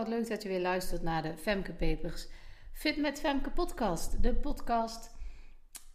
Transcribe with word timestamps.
Wat 0.00 0.08
leuk 0.08 0.28
dat 0.28 0.42
je 0.42 0.48
weer 0.48 0.60
luistert 0.60 1.02
naar 1.02 1.22
de 1.22 1.36
Femke 1.36 1.72
Papers 1.72 2.28
Fit 2.72 2.96
met 2.96 3.20
Femke 3.20 3.50
podcast. 3.50 4.22
De 4.22 4.34
podcast 4.34 5.16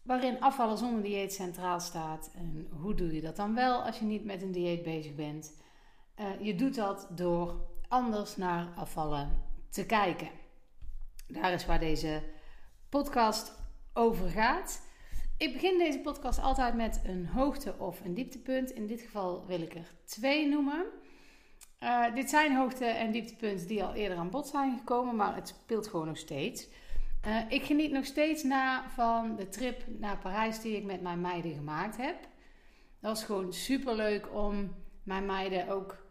waarin 0.04 0.42
afvallen 0.42 0.78
zonder 0.78 1.04
dieet 1.04 1.34
centraal 1.34 1.80
staat. 1.80 2.32
En 2.36 2.68
hoe 2.72 2.94
doe 2.94 3.14
je 3.14 3.22
dat 3.22 3.36
dan 3.36 3.55
wel 3.55 3.82
als 3.82 4.00
je 4.00 4.05
niet 4.05 4.26
met 4.26 4.41
een 4.41 4.52
dieet 4.52 4.84
bezig 4.84 5.16
bent? 5.16 5.62
Uh, 6.20 6.26
je 6.41 6.55
doet 6.55 6.76
dat 6.76 7.08
door 7.10 7.68
anders 7.88 8.36
naar 8.36 8.73
afvallen 8.76 9.44
te 9.70 9.86
kijken. 9.86 10.30
Daar 11.28 11.53
is 11.53 11.66
waar 11.66 11.80
deze 11.80 12.23
podcast 12.90 13.58
over 13.94 14.30
gaat. 14.30 14.88
Ik 15.38 15.53
begin 15.53 15.78
deze 15.78 16.00
podcast 16.00 16.40
altijd 16.40 16.76
met 16.76 17.02
een 17.03 17.28
hoogte- 17.28 17.76
of 17.78 18.02
een 18.03 18.14
dieptepunt. 18.14 18.72
In 18.72 18.88
dit 18.88 19.02
geval 19.02 19.45
wil 19.45 19.62
ik 19.62 19.76
er 19.76 19.95
twee 20.03 20.48
noemen. 20.48 20.86
Uh, 21.80 22.16
dit 22.16 22.30
zijn 22.30 22.56
hoogte- 22.56 22.86
en 22.86 23.12
dieptepunten 23.12 23.68
die 23.68 23.84
al 23.84 23.94
eerder 23.94 24.18
aan 24.18 24.30
bod 24.30 24.48
zijn 24.48 24.78
gekomen, 24.78 25.16
maar 25.16 25.36
het 25.36 25.48
speelt 25.48 25.88
gewoon 25.88 26.08
nog 26.08 26.18
steeds. 26.18 26.68
Uh, 27.28 27.38
ik 27.50 27.64
geniet 27.64 27.92
nog 27.92 28.06
steeds 28.06 28.44
na 28.44 28.90
van 28.90 29.36
de 29.36 29.50
trip 29.50 29.84
naar 29.88 30.18
Parijs 30.18 30.62
die 30.62 30.78
ik 30.78 30.84
met 30.84 31.02
mijn 31.02 31.22
meiden 31.22 31.54
gemaakt 31.54 31.98
heb. 31.98 32.16
Dat 33.00 33.12
was 33.12 33.24
gewoon 33.24 33.54
super 33.54 33.96
leuk 33.96 34.34
om 34.34 34.76
mijn 35.04 35.26
meiden 35.26 35.70
ook 35.70 36.06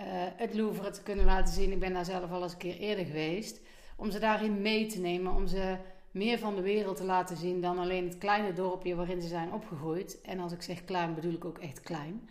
uh, 0.00 0.06
het 0.36 0.54
Louvre 0.54 0.90
te 0.90 1.02
kunnen 1.02 1.24
laten 1.24 1.54
zien. 1.54 1.72
Ik 1.72 1.78
ben 1.78 1.92
daar 1.92 2.04
zelf 2.04 2.30
al 2.30 2.42
eens 2.42 2.52
een 2.52 2.58
keer 2.58 2.78
eerder 2.78 3.04
geweest. 3.04 3.60
Om 3.96 4.10
ze 4.10 4.18
daarin 4.18 4.62
mee 4.62 4.86
te 4.86 5.00
nemen, 5.00 5.34
om 5.34 5.46
ze 5.46 5.76
meer 6.10 6.38
van 6.38 6.54
de 6.54 6.62
wereld 6.62 6.96
te 6.96 7.04
laten 7.04 7.36
zien 7.36 7.60
dan 7.60 7.78
alleen 7.78 8.04
het 8.04 8.18
kleine 8.18 8.52
dorpje 8.52 8.94
waarin 8.94 9.22
ze 9.22 9.28
zijn 9.28 9.52
opgegroeid. 9.52 10.20
En 10.20 10.38
als 10.38 10.52
ik 10.52 10.62
zeg 10.62 10.84
klein, 10.84 11.14
bedoel 11.14 11.32
ik 11.32 11.44
ook 11.44 11.58
echt 11.58 11.80
klein. 11.80 12.28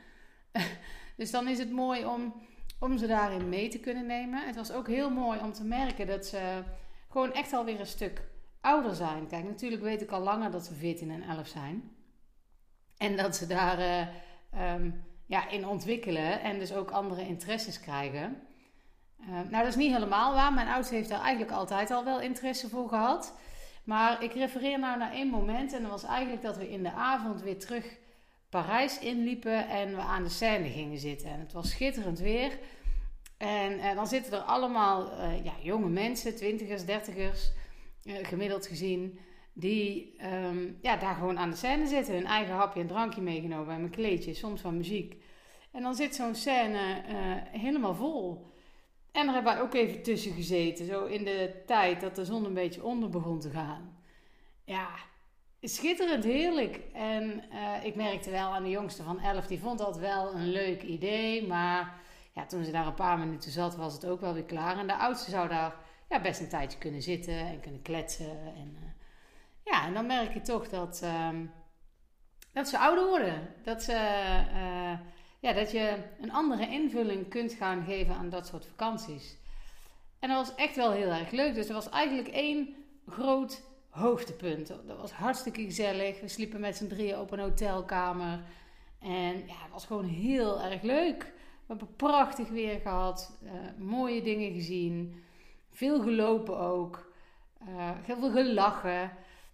dus 1.18 1.32
dan 1.32 1.48
is 1.48 1.58
het 1.58 1.72
mooi 1.72 2.06
om 2.06 2.34
om 2.80 2.98
ze 2.98 3.08
daarin 3.08 3.50
mee 3.50 3.68
te 3.68 3.80
kunnen 3.80 4.06
nemen. 4.06 4.46
Het 4.46 4.56
was 4.56 4.72
ook 4.72 4.88
heel 4.88 5.10
mooi 5.10 5.40
om 5.40 5.54
te 5.54 5.64
merken 5.64 6.08
dat 6.08 6.26
ze 6.26 6.64
gewoon 7.10 7.34
echt 7.34 7.54
alweer 7.54 7.80
een 7.80 7.86
stuk 7.86 8.22
ouder 8.62 8.96
zijn. 8.96 9.28
Kijk, 9.28 9.44
natuurlijk 9.44 9.82
weet 9.82 10.02
ik 10.02 10.12
al 10.12 10.22
langer 10.22 10.52
dat 10.52 10.66
ze 10.66 10.74
14 10.74 11.12
en 11.12 11.24
11 11.24 11.48
zijn. 11.48 11.92
En 12.98 13.16
dat 13.16 13.36
ze 13.36 13.48
daar 13.48 13.80
uh, 13.80 14.74
um, 14.74 15.04
ja, 15.26 15.50
in 15.50 15.68
ontwikkelen 15.68 16.42
en 16.42 16.60
dus 16.60 16.74
ook 16.74 16.92
andere 16.92 17.28
interesses 17.28 17.80
krijgen. 17.80 18.42
Uh, 19.20 19.28
nou, 19.28 19.50
dat 19.50 19.68
is 19.68 19.76
niet 19.76 19.94
helemaal 19.94 20.34
waar. 20.34 20.54
Mijn 20.54 20.68
oudste 20.68 20.96
heeft 20.96 21.10
daar 21.10 21.22
eigenlijk 21.22 21.52
altijd 21.52 21.92
al 21.92 22.04
wel 22.04 22.22
interesse 22.22 22.70
voor 22.70 22.90
gehad. 22.90 23.34
Maar 23.84 24.24
ik 24.24 24.34
refereer 24.34 24.80
nou 24.80 24.98
naar 24.98 25.12
één 25.12 25.28
moment 25.28 25.74
en 25.74 25.82
dat 25.82 25.92
was 25.92 26.04
eigenlijk 26.04 26.42
dat 26.42 26.58
we 26.58 26.70
in 26.70 26.84
de 26.84 26.92
avond 26.92 27.42
weer 27.42 27.60
terug 27.60 27.98
Parijs 28.62 29.00
inliepen 29.00 29.68
en 29.68 29.96
we 29.96 30.02
aan 30.02 30.24
de 30.24 30.30
Seine 30.30 30.70
gingen 30.70 30.98
zitten. 30.98 31.30
En 31.30 31.40
het 31.40 31.54
was 31.54 31.70
schitterend 31.70 32.20
weer. 32.20 32.60
En, 33.38 33.80
en 33.80 33.96
dan 33.96 34.08
zitten 34.08 34.34
er 34.34 34.40
allemaal 34.40 35.12
uh, 35.12 35.44
ja, 35.44 35.54
jonge 35.62 35.90
mensen, 35.90 36.36
twintigers, 36.36 36.86
dertigers, 36.86 37.52
uh, 38.04 38.16
gemiddeld 38.22 38.68
gezien, 38.68 39.20
die 39.54 40.16
um, 40.46 40.78
ja, 40.82 40.98
daar 40.98 41.16
gewoon 41.16 41.40
aan 41.40 41.50
de 41.50 41.56
scène 41.56 41.88
zitten. 41.88 42.14
Hun 42.14 42.26
eigen 42.26 42.54
hapje 42.54 42.82
en 42.82 42.88
drankje 42.88 43.22
meegenomen 43.22 43.76
en 43.76 43.84
een 43.84 43.90
kleedje, 43.90 44.34
soms 44.34 44.62
van 44.62 44.78
muziek. 44.78 45.22
En 45.72 45.82
dan 45.82 45.96
zit 45.96 46.16
zo'n 46.16 46.36
scène 46.36 47.04
helemaal 47.52 47.96
vol. 47.96 48.52
En 49.12 49.26
daar 49.26 49.34
hebben 49.34 49.54
wij 49.54 49.62
ook 49.62 49.74
even 49.74 50.02
tussen 50.02 50.32
gezeten, 50.32 50.86
zo 50.86 51.06
in 51.06 51.24
de 51.24 51.64
tijd 51.66 52.02
dat 52.02 52.16
de 52.16 52.26
zon 52.26 52.46
een 52.46 52.54
beetje 52.54 52.84
onder 52.84 53.10
begon 53.10 53.40
te 53.40 53.50
gaan. 53.50 53.98
Ja, 54.64 54.90
schitterend 55.68 56.24
heerlijk. 56.24 56.80
En 56.94 57.44
uh, 57.54 57.86
ik 57.86 57.96
merkte 57.96 58.30
wel 58.30 58.54
aan 58.54 58.64
de 58.64 58.70
jongste 58.70 59.04
van 59.04 59.20
11, 59.20 59.48
die 59.48 59.60
vond 59.60 59.80
dat 59.80 59.98
wel 59.98 60.34
een 60.34 60.50
leuk 60.50 60.82
idee. 60.82 61.48
Maar 61.48 61.94
ja, 62.34 62.46
toen 62.46 62.64
ze 62.64 62.72
daar 62.72 62.88
een 62.88 62.94
paar 62.94 63.20
minuten 63.20 63.52
zat, 63.52 63.76
was 63.76 63.94
het 63.94 64.06
ook 64.06 64.22
wel 64.22 64.34
weer 64.34 64.44
klaar. 64.44 64.78
En 64.78 64.88
de 64.88 64.96
oudste 64.96 65.30
zou 65.30 65.48
daar 65.48 65.76
ja, 66.10 66.22
best 66.22 66.40
een 66.42 66.50
tijdje 66.50 66.78
kunnen 66.78 67.02
zitten 67.02 67.38
en 67.38 67.60
kunnen 67.60 67.82
kletsen. 67.82 68.30
En, 68.56 68.78
uh, 68.80 68.90
ja, 69.64 69.86
en 69.86 69.94
dan 69.94 70.06
merk 70.06 70.34
je 70.34 70.42
toch 70.42 70.70
dat, 70.70 71.02
uh, 71.04 71.30
dat 72.54 72.68
ze 72.68 72.80
ouder 72.80 73.08
worden. 73.08 73.54
Dat, 73.64 73.84
ze, 73.84 73.92
uh, 74.54 75.00
ja, 75.40 75.54
dat 75.54 75.72
je 75.72 75.98
een 76.22 76.32
andere 76.32 76.68
invulling 76.68 77.30
kunt 77.30 77.54
gaan 77.54 77.84
geven 77.84 78.16
aan 78.16 78.30
dat 78.30 78.48
soort 78.48 78.66
vakanties. 78.66 79.38
En 80.20 80.30
dat 80.30 80.48
was 80.48 80.56
echt 80.56 80.76
wel 80.76 80.92
heel 80.92 81.10
erg 81.10 81.32
leuk. 81.32 81.54
Dus 81.54 81.68
er 81.68 81.74
was 81.74 81.90
eigenlijk 81.90 82.28
één 82.28 82.76
groot 83.08 83.62
hoogtepunt. 83.96 84.68
Dat 84.68 84.98
was 84.98 85.12
hartstikke 85.12 85.64
gezellig. 85.64 86.22
We 86.22 86.28
sliepen 86.28 86.60
met 86.60 86.78
z'n 86.78 86.88
drieën 86.88 87.20
op 87.20 87.32
een 87.32 87.40
hotelkamer. 87.40 88.40
En 89.00 89.38
ja, 89.48 89.62
het 89.62 89.72
was 89.72 89.86
gewoon 89.86 90.06
heel 90.06 90.62
erg 90.62 90.82
leuk. 90.82 91.24
We 91.24 91.74
hebben 91.74 91.96
prachtig 91.96 92.50
weer 92.50 92.80
gehad. 92.80 93.38
Uh, 93.44 93.52
mooie 93.78 94.22
dingen 94.22 94.54
gezien. 94.54 95.24
Veel 95.72 96.02
gelopen 96.02 96.60
ook. 96.60 97.14
Uh, 97.70 97.90
heel 98.02 98.18
veel 98.18 98.32
gelachen. 98.32 99.12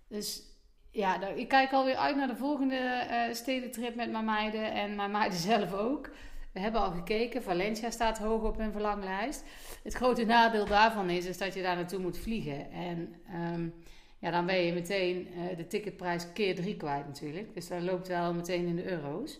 Dus 0.08 0.44
ja, 0.92 1.18
nou, 1.18 1.40
ik 1.40 1.48
kijk 1.48 1.72
alweer 1.72 1.96
uit 1.96 2.16
naar 2.16 2.28
de 2.28 2.36
volgende 2.36 3.08
uh, 3.10 3.34
stedentrip 3.34 3.96
met 3.96 4.12
mijn 4.12 4.26
meiden. 4.26 4.72
En 4.72 4.96
mijn 4.96 5.12
meiden 5.12 5.40
zelf 5.52 5.74
ook. 5.74 6.10
We 6.54 6.60
hebben 6.60 6.82
al 6.82 6.92
gekeken. 6.92 7.44
Valencia 7.44 7.90
staat 7.90 8.18
hoog 8.18 8.44
op 8.44 8.58
hun 8.58 8.72
verlanglijst. 8.72 9.44
Het 9.84 9.94
grote 9.94 10.26
nadeel 10.26 10.66
daarvan 10.66 11.10
is, 11.10 11.26
is 11.26 11.38
dat 11.38 11.54
je 11.54 11.62
daar 11.62 11.76
naartoe 11.76 12.00
moet 12.00 12.18
vliegen. 12.18 12.72
En... 12.72 13.16
Um, 13.54 13.74
ja, 14.22 14.32
dan 14.32 14.46
ben 14.46 14.56
je 14.56 14.74
meteen 14.74 15.28
uh, 15.28 15.58
de 15.58 15.68
ticketprijs 15.68 16.32
keer 16.34 16.56
drie 16.56 16.78
kwijt 16.78 17.08
natuurlijk. 17.08 17.54
Dus 17.54 17.68
dan 17.68 17.84
loopt 17.84 18.08
wel 18.08 18.34
meteen 18.34 18.68
in 18.68 18.76
de 18.76 18.92
euro's. 18.92 19.40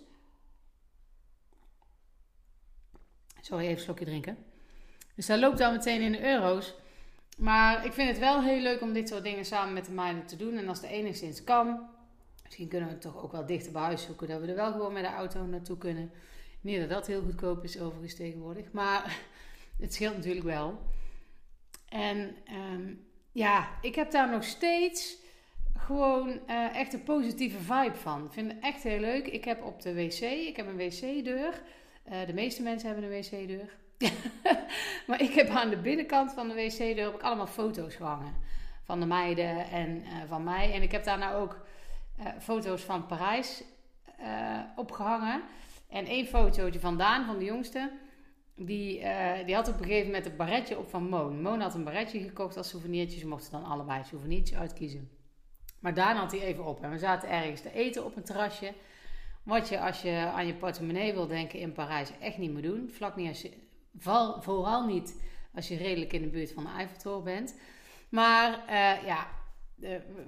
Sorry, 3.42 3.64
even 3.64 3.76
een 3.76 3.84
slokje 3.84 4.06
drinken. 4.06 4.38
Dus 5.16 5.26
dat 5.26 5.40
loopt 5.40 5.60
wel 5.60 5.72
meteen 5.72 6.02
in 6.02 6.12
de 6.12 6.24
euro's. 6.24 6.76
Maar 7.38 7.86
ik 7.86 7.94
vind 7.94 8.10
het 8.10 8.20
wel 8.20 8.44
heel 8.44 8.62
leuk 8.62 8.82
om 8.82 8.94
dit 8.94 9.08
soort 9.08 9.24
dingen 9.24 9.46
samen 9.46 9.74
met 9.74 9.86
de 9.86 9.92
meiden 9.92 10.26
te 10.26 10.36
doen. 10.36 10.58
En 10.58 10.68
als 10.68 10.82
het 10.82 10.90
enigszins 10.90 11.44
kan, 11.44 11.90
misschien 12.44 12.68
kunnen 12.68 12.88
we 12.88 12.94
het 12.94 13.04
toch 13.04 13.24
ook 13.24 13.32
wel 13.32 13.46
dichter 13.46 13.72
bij 13.72 13.82
huis 13.82 14.04
zoeken. 14.04 14.28
Dat 14.28 14.42
we 14.42 14.48
er 14.48 14.56
wel 14.56 14.72
gewoon 14.72 14.94
met 14.94 15.04
de 15.04 15.10
auto 15.10 15.46
naartoe 15.46 15.78
kunnen. 15.78 16.12
Niet 16.62 16.80
dat 16.80 16.90
dat 16.90 17.08
heel 17.08 17.22
goedkoop 17.22 17.64
is 17.64 17.80
overigens 17.80 18.16
tegenwoordig. 18.16 18.72
Maar 18.72 19.18
het 19.80 19.94
scheelt 19.94 20.16
natuurlijk 20.16 20.46
wel. 20.46 20.80
En 21.90 22.36
um, 22.74 23.10
ja, 23.32 23.70
ik 23.82 23.96
heb 23.96 24.12
daar 24.12 24.30
nog 24.30 24.44
steeds 24.44 25.18
gewoon 25.78 26.30
uh, 26.30 26.76
echt 26.76 26.94
een 26.94 27.04
positieve 27.04 27.58
vibe 27.58 27.96
van. 27.96 28.26
Ik 28.26 28.32
vind 28.32 28.52
het 28.52 28.62
echt 28.62 28.84
heel 28.84 29.00
leuk. 29.00 29.28
Ik 29.28 29.46
heb 29.46 29.64
op 29.64 29.82
de 29.82 29.94
wc, 29.94 30.22
ik 30.22 30.56
heb 30.56 30.68
een 30.68 30.78
wc-deur. 30.78 31.62
Uh, 32.12 32.26
de 32.26 32.34
meeste 32.34 32.62
mensen 32.62 32.90
hebben 32.90 33.12
een 33.12 33.20
wc-deur. 33.20 33.70
maar 35.08 35.22
ik 35.22 35.34
heb 35.34 35.50
aan 35.50 35.70
de 35.70 35.78
binnenkant 35.78 36.34
van 36.34 36.48
de 36.48 36.54
wc-deur 36.54 37.14
ik 37.14 37.22
allemaal 37.22 37.48
foto's 37.48 37.96
gehangen. 37.96 38.34
Van 38.84 39.00
de 39.00 39.06
meiden 39.06 39.70
en 39.70 39.98
uh, 39.98 40.14
van 40.28 40.44
mij. 40.44 40.74
En 40.74 40.82
ik 40.82 40.92
heb 40.92 41.04
daar 41.04 41.18
nou 41.18 41.42
ook 41.42 41.66
foto's 42.40 42.82
van 42.82 43.06
Parijs 43.06 43.64
opgehangen. 44.76 45.42
En 45.90 46.06
één 46.06 46.28
fotootje 46.28 46.80
van 46.80 46.98
Daan, 46.98 47.26
van 47.26 47.38
de 47.38 47.46
jongste. 47.46 47.92
Die, 48.66 49.00
uh, 49.00 49.46
die 49.46 49.56
had 49.56 49.68
op 49.68 49.78
een 49.78 49.84
gegeven 49.84 50.06
moment 50.06 50.26
een 50.26 50.36
barretje 50.36 50.78
op 50.78 50.90
van 50.90 51.10
Moon. 51.10 51.42
Moon 51.42 51.62
had 51.62 51.74
een 51.74 51.84
barretje 51.84 52.20
gekocht 52.20 52.58
als 52.58 52.70
souvenirtje. 52.70 53.20
Ze 53.20 53.28
mochten 53.28 53.52
dan 53.52 53.64
allebei 53.64 54.00
een 54.00 54.06
souvenirtje 54.06 54.58
uitkiezen. 54.58 55.10
Maar 55.80 55.94
daarna 55.94 56.20
had 56.20 56.32
hij 56.32 56.42
even 56.42 56.66
op. 56.66 56.84
En 56.84 56.90
we 56.90 56.98
zaten 56.98 57.30
ergens 57.30 57.62
te 57.62 57.74
eten 57.74 58.06
op 58.06 58.16
een 58.16 58.24
terrasje. 58.24 58.74
Wat 59.44 59.70
je 59.70 59.80
als 59.80 60.02
je 60.02 60.32
aan 60.34 60.48
je 60.48 60.54
portemonnee 60.54 61.14
wil 61.14 61.28
denken 61.28 61.60
in 61.60 61.72
Parijs 61.72 62.12
echt 62.20 62.38
niet 62.38 62.52
moet 62.52 62.64
doen. 62.64 62.90
Vlak 62.92 63.16
niet 63.16 63.50
vooral 64.40 64.86
niet 64.86 65.22
als 65.54 65.68
je 65.68 65.78
redelijk 65.78 66.14
in 66.14 66.22
de 66.22 66.28
buurt 66.28 66.52
van 66.52 66.64
de 66.64 66.70
Eiffeltoren 66.70 67.24
bent. 67.24 67.60
Maar 68.10 68.64
uh, 68.70 69.06
ja, 69.06 69.28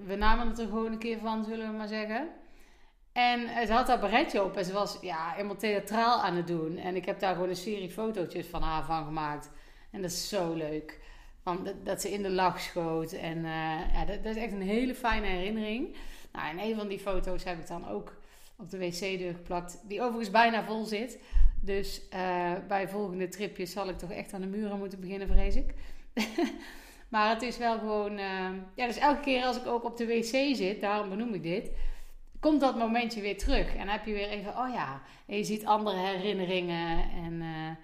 we 0.05 0.15
namen 0.15 0.47
het 0.47 0.59
er 0.59 0.67
gewoon 0.67 0.91
een 0.91 0.97
keer 0.97 1.19
van, 1.19 1.43
zullen 1.43 1.71
we 1.71 1.77
maar 1.77 1.87
zeggen. 1.87 2.29
En 3.13 3.67
ze 3.67 3.73
had 3.73 3.87
dat 3.87 4.01
baretje 4.01 4.43
op 4.43 4.57
en 4.57 4.65
ze 4.65 4.73
was 4.73 4.97
ja, 5.01 5.31
helemaal 5.31 5.55
theatraal 5.55 6.21
aan 6.21 6.35
het 6.35 6.47
doen. 6.47 6.77
En 6.77 6.95
ik 6.95 7.05
heb 7.05 7.19
daar 7.19 7.33
gewoon 7.33 7.49
een 7.49 7.55
serie 7.55 7.89
fotootjes 7.89 8.47
van 8.47 8.61
haar 8.61 8.83
van 8.83 9.05
gemaakt. 9.05 9.49
En 9.91 10.01
dat 10.01 10.11
is 10.11 10.29
zo 10.29 10.53
leuk. 10.53 10.99
Want 11.43 11.73
dat, 11.83 12.01
ze 12.01 12.11
in 12.11 12.21
de 12.21 12.29
lach 12.29 12.59
schoot. 12.59 13.11
En 13.11 13.37
uh, 13.37 13.93
ja, 13.93 14.05
dat, 14.05 14.35
is 14.35 14.35
echt 14.35 14.51
een 14.51 14.61
hele 14.61 14.95
fijne 14.95 15.25
herinnering. 15.25 15.95
Nou, 16.31 16.49
en 16.49 16.59
een 16.59 16.75
van 16.75 16.87
die 16.87 16.99
foto's 16.99 17.43
heb 17.43 17.59
ik 17.59 17.67
dan 17.67 17.89
ook 17.89 18.13
op 18.55 18.69
de 18.69 18.77
wc-deur 18.77 19.33
geplakt. 19.33 19.79
Die 19.87 20.01
overigens 20.01 20.31
bijna 20.31 20.63
vol 20.63 20.85
zit. 20.85 21.19
Dus 21.61 22.01
uh, 22.13 22.51
bij 22.67 22.87
volgende 22.87 23.27
tripjes 23.27 23.71
zal 23.71 23.89
ik 23.89 23.97
toch 23.97 24.11
echt 24.11 24.33
aan 24.33 24.41
de 24.41 24.47
muren 24.47 24.79
moeten 24.79 24.99
beginnen, 24.99 25.27
vrees 25.27 25.55
ik. 25.55 25.73
maar 27.09 27.29
het 27.29 27.41
is 27.41 27.57
wel 27.57 27.77
gewoon... 27.77 28.17
Ja, 28.75 28.87
dus 28.87 28.97
elke 28.97 29.21
keer 29.21 29.43
als 29.43 29.57
ik 29.57 29.67
ook 29.67 29.83
op 29.83 29.97
de 29.97 30.05
wc 30.05 30.55
zit, 30.55 30.81
daarom 30.81 31.09
benoem 31.09 31.33
ik 31.33 31.43
dit 31.43 31.69
komt 32.43 32.61
dat 32.61 32.77
momentje 32.77 33.21
weer 33.21 33.37
terug. 33.37 33.71
En 33.71 33.77
dan 33.77 33.87
heb 33.87 34.05
je 34.05 34.13
weer 34.13 34.29
even, 34.29 34.57
oh 34.57 34.73
ja, 34.73 35.01
en 35.25 35.37
je 35.37 35.43
ziet 35.43 35.65
andere 35.65 35.97
herinneringen. 35.97 37.11
En 37.11 37.33
uh, 37.33 37.75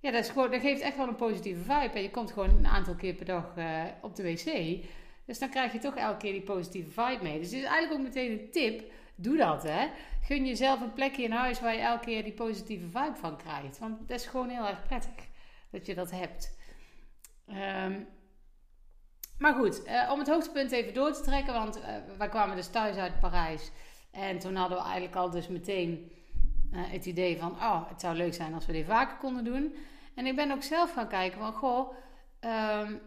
ja, 0.00 0.10
dat, 0.10 0.24
is 0.24 0.28
gewoon, 0.28 0.50
dat 0.50 0.60
geeft 0.60 0.80
echt 0.80 0.96
wel 0.96 1.08
een 1.08 1.16
positieve 1.16 1.60
vibe. 1.60 1.94
En 1.94 2.02
je 2.02 2.10
komt 2.10 2.32
gewoon 2.32 2.48
een 2.48 2.66
aantal 2.66 2.94
keer 2.94 3.14
per 3.14 3.26
dag 3.26 3.52
uh, 3.56 3.84
op 4.02 4.16
de 4.16 4.22
wc. 4.22 4.78
Dus 5.26 5.38
dan 5.38 5.50
krijg 5.50 5.72
je 5.72 5.78
toch 5.78 5.96
elke 5.96 6.16
keer 6.16 6.32
die 6.32 6.42
positieve 6.42 6.90
vibe 6.90 7.22
mee. 7.22 7.38
Dus 7.38 7.50
het 7.50 7.60
is 7.60 7.64
eigenlijk 7.64 7.92
ook 7.92 8.06
meteen 8.06 8.30
een 8.30 8.50
tip. 8.50 8.92
Doe 9.14 9.36
dat, 9.36 9.62
hè. 9.62 9.88
Gun 10.22 10.46
jezelf 10.46 10.80
een 10.80 10.92
plekje 10.92 11.22
in 11.22 11.32
huis 11.32 11.60
waar 11.60 11.74
je 11.74 11.80
elke 11.80 12.04
keer 12.04 12.24
die 12.24 12.32
positieve 12.32 12.86
vibe 12.86 13.16
van 13.16 13.36
krijgt. 13.36 13.78
Want 13.78 14.08
dat 14.08 14.20
is 14.20 14.26
gewoon 14.26 14.48
heel 14.48 14.66
erg 14.66 14.82
prettig 14.86 15.26
dat 15.70 15.86
je 15.86 15.94
dat 15.94 16.10
hebt. 16.10 16.58
Ehm, 17.46 18.00
maar 19.38 19.54
goed, 19.54 19.82
eh, 19.82 20.10
om 20.12 20.18
het 20.18 20.28
hoogtepunt 20.28 20.72
even 20.72 20.94
door 20.94 21.12
te 21.12 21.22
trekken, 21.22 21.52
want 21.52 21.78
uh, 21.78 21.84
wij 22.18 22.28
kwamen 22.28 22.56
dus 22.56 22.68
thuis 22.68 22.96
uit 22.96 23.20
Parijs. 23.20 23.70
En 24.12 24.38
toen 24.38 24.54
hadden 24.54 24.78
we 24.78 24.84
eigenlijk 24.84 25.16
al 25.16 25.30
dus 25.30 25.48
meteen 25.48 26.12
uh, 26.72 26.80
het 26.84 27.06
idee 27.06 27.38
van, 27.38 27.50
oh, 27.50 27.88
het 27.88 28.00
zou 28.00 28.16
leuk 28.16 28.34
zijn 28.34 28.54
als 28.54 28.66
we 28.66 28.72
dit 28.72 28.86
vaker 28.86 29.16
konden 29.16 29.44
doen. 29.44 29.74
En 30.14 30.26
ik 30.26 30.36
ben 30.36 30.50
ook 30.50 30.62
zelf 30.62 30.92
gaan 30.92 31.08
kijken 31.08 31.38
van, 31.38 31.52
goh, 31.52 31.94
um, 32.40 33.00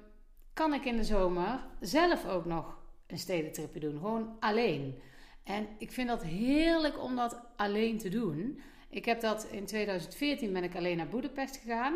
kan 0.54 0.74
ik 0.74 0.86
in 0.86 0.98
de 0.98 1.04
zomer 1.04 1.60
zelf 1.80 2.28
ook 2.28 2.46
nog 2.46 2.78
een 3.08 3.18
stedentripje 3.18 3.80
doen? 3.80 3.98
Gewoon 3.98 4.36
alleen. 4.40 5.00
En 5.44 5.68
ik 5.78 5.92
vind 5.92 6.08
dat 6.08 6.24
heerlijk 6.24 7.04
om 7.04 7.16
dat 7.16 7.40
alleen 7.56 7.98
te 7.98 8.10
doen. 8.10 8.62
Ik 8.90 9.06
heb 9.06 9.22
dat 9.22 9.48
in 9.52 9.66
2014 9.66 10.54
ben 10.54 10.64
ik 10.64 10.76
alleen 10.76 10.98
naar 10.98 11.08
Boedapest 11.08 11.58
gegaan. 11.58 11.94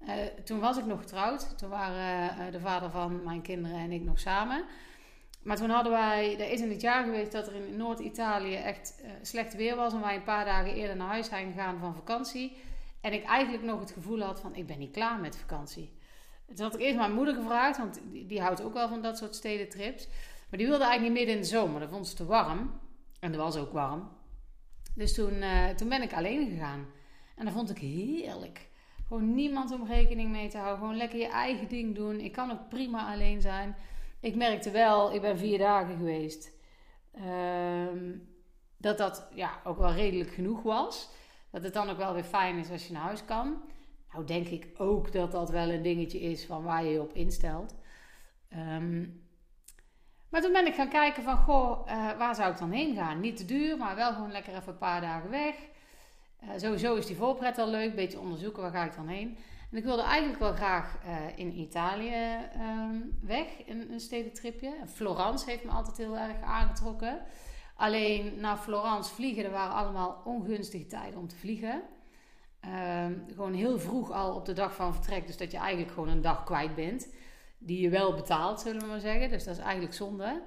Uh, 0.00 0.12
toen 0.44 0.60
was 0.60 0.78
ik 0.78 0.86
nog 0.86 1.00
getrouwd. 1.00 1.58
Toen 1.58 1.68
waren 1.68 2.38
uh, 2.38 2.52
de 2.52 2.60
vader 2.60 2.90
van 2.90 3.22
mijn 3.24 3.42
kinderen 3.42 3.78
en 3.78 3.92
ik 3.92 4.02
nog 4.02 4.18
samen. 4.18 4.64
Maar 5.42 5.56
toen 5.56 5.70
hadden 5.70 5.92
wij, 5.92 6.40
er 6.40 6.50
is 6.50 6.60
in 6.60 6.70
het 6.70 6.80
jaar 6.80 7.04
geweest 7.04 7.32
dat 7.32 7.46
er 7.46 7.54
in 7.54 7.76
Noord-Italië 7.76 8.54
echt 8.54 9.00
uh, 9.02 9.10
slecht 9.22 9.54
weer 9.54 9.76
was. 9.76 9.92
En 9.92 10.00
wij 10.00 10.14
een 10.14 10.22
paar 10.22 10.44
dagen 10.44 10.74
eerder 10.74 10.96
naar 10.96 11.08
huis 11.08 11.26
zijn 11.26 11.52
gegaan 11.52 11.78
van 11.78 11.94
vakantie. 11.94 12.56
En 13.00 13.12
ik 13.12 13.24
eigenlijk 13.24 13.64
nog 13.64 13.80
het 13.80 13.90
gevoel 13.90 14.20
had 14.20 14.40
van, 14.40 14.54
ik 14.54 14.66
ben 14.66 14.78
niet 14.78 14.92
klaar 14.92 15.20
met 15.20 15.36
vakantie. 15.36 15.92
Toen 16.46 16.64
had 16.64 16.74
ik 16.74 16.80
eerst 16.80 16.96
mijn 16.96 17.14
moeder 17.14 17.34
gevraagd, 17.34 17.78
want 17.78 18.00
die, 18.10 18.26
die 18.26 18.40
houdt 18.40 18.62
ook 18.62 18.72
wel 18.72 18.88
van 18.88 19.02
dat 19.02 19.18
soort 19.18 19.34
stedentrips. 19.34 20.08
Maar 20.48 20.58
die 20.58 20.68
wilde 20.68 20.84
eigenlijk 20.84 21.02
niet 21.02 21.26
midden 21.26 21.34
in 21.34 21.40
de 21.40 21.56
zomer, 21.56 21.80
dat 21.80 21.90
vond 21.90 22.06
ze 22.06 22.14
te 22.14 22.26
warm. 22.26 22.80
En 23.20 23.30
het 23.30 23.40
was 23.40 23.56
ook 23.56 23.72
warm. 23.72 24.08
Dus 24.94 25.14
toen, 25.14 25.32
uh, 25.32 25.68
toen 25.68 25.88
ben 25.88 26.02
ik 26.02 26.12
alleen 26.12 26.50
gegaan. 26.50 26.86
En 27.36 27.44
dat 27.44 27.54
vond 27.54 27.70
ik 27.70 27.78
heerlijk. 27.78 28.68
Gewoon 29.06 29.34
niemand 29.34 29.70
om 29.70 29.86
rekening 29.86 30.30
mee 30.30 30.48
te 30.48 30.56
houden. 30.56 30.78
Gewoon 30.78 30.96
lekker 30.96 31.18
je 31.18 31.28
eigen 31.28 31.68
ding 31.68 31.94
doen. 31.94 32.20
Ik 32.20 32.32
kan 32.32 32.50
ook 32.50 32.68
prima 32.68 33.12
alleen 33.12 33.40
zijn. 33.40 33.76
Ik 34.22 34.34
merkte 34.34 34.70
wel, 34.70 35.14
ik 35.14 35.20
ben 35.20 35.38
vier 35.38 35.58
dagen 35.58 35.96
geweest. 35.96 36.52
Uh, 37.14 38.12
dat 38.76 38.98
dat 38.98 39.28
ja, 39.34 39.60
ook 39.64 39.78
wel 39.78 39.92
redelijk 39.92 40.30
genoeg 40.30 40.62
was. 40.62 41.08
Dat 41.50 41.62
het 41.62 41.74
dan 41.74 41.90
ook 41.90 41.96
wel 41.96 42.14
weer 42.14 42.24
fijn 42.24 42.58
is 42.58 42.70
als 42.70 42.86
je 42.86 42.92
naar 42.92 43.02
huis 43.02 43.24
kan. 43.24 43.62
Nou 44.12 44.24
denk 44.24 44.46
ik 44.46 44.68
ook 44.76 45.12
dat 45.12 45.32
dat 45.32 45.50
wel 45.50 45.70
een 45.70 45.82
dingetje 45.82 46.20
is 46.20 46.46
van 46.46 46.62
waar 46.62 46.84
je 46.84 46.90
je 46.90 47.00
op 47.00 47.12
instelt. 47.12 47.74
Um, 48.56 49.22
maar 50.28 50.40
toen 50.40 50.52
ben 50.52 50.66
ik 50.66 50.74
gaan 50.74 50.88
kijken 50.88 51.22
van, 51.22 51.36
goh, 51.36 51.86
uh, 51.86 52.18
waar 52.18 52.34
zou 52.34 52.52
ik 52.52 52.58
dan 52.58 52.70
heen 52.70 52.94
gaan? 52.94 53.20
Niet 53.20 53.36
te 53.36 53.44
duur, 53.44 53.76
maar 53.76 53.96
wel 53.96 54.12
gewoon 54.12 54.32
lekker 54.32 54.54
even 54.54 54.72
een 54.72 54.78
paar 54.78 55.00
dagen 55.00 55.30
weg. 55.30 55.54
Uh, 56.42 56.50
sowieso 56.56 56.94
is 56.94 57.06
die 57.06 57.16
voorpret 57.16 57.58
al 57.58 57.68
leuk, 57.68 57.94
beetje 57.94 58.20
onderzoeken 58.20 58.62
waar 58.62 58.70
ga 58.70 58.84
ik 58.84 58.94
dan 58.94 59.08
heen. 59.08 59.38
En 59.72 59.78
ik 59.78 59.84
wilde 59.84 60.02
eigenlijk 60.02 60.40
wel 60.40 60.52
graag 60.52 60.98
uh, 61.06 61.16
in 61.34 61.58
Italië 61.58 62.36
um, 62.60 63.18
weg, 63.22 63.46
een, 63.66 63.92
een 63.92 64.00
stedentripje. 64.00 64.74
Florence 64.86 65.50
heeft 65.50 65.64
me 65.64 65.70
altijd 65.70 65.96
heel 65.96 66.18
erg 66.18 66.40
aangetrokken. 66.42 67.22
Alleen 67.76 68.40
naar 68.40 68.56
Florence 68.56 69.14
vliegen, 69.14 69.44
er 69.44 69.50
waren 69.50 69.74
allemaal 69.74 70.22
ongunstige 70.24 70.86
tijden 70.86 71.20
om 71.20 71.28
te 71.28 71.36
vliegen. 71.36 71.82
Um, 73.04 73.24
gewoon 73.28 73.54
heel 73.54 73.78
vroeg 73.78 74.10
al 74.10 74.34
op 74.34 74.44
de 74.46 74.52
dag 74.52 74.74
van 74.74 74.92
vertrek, 74.92 75.26
dus 75.26 75.36
dat 75.36 75.50
je 75.50 75.58
eigenlijk 75.58 75.92
gewoon 75.92 76.08
een 76.08 76.22
dag 76.22 76.44
kwijt 76.44 76.74
bent 76.74 77.14
die 77.58 77.80
je 77.80 77.88
wel 77.88 78.14
betaalt, 78.14 78.60
zullen 78.60 78.80
we 78.80 78.86
maar 78.86 79.00
zeggen. 79.00 79.30
Dus 79.30 79.44
dat 79.44 79.56
is 79.56 79.62
eigenlijk 79.62 79.94
zonde. 79.94 80.42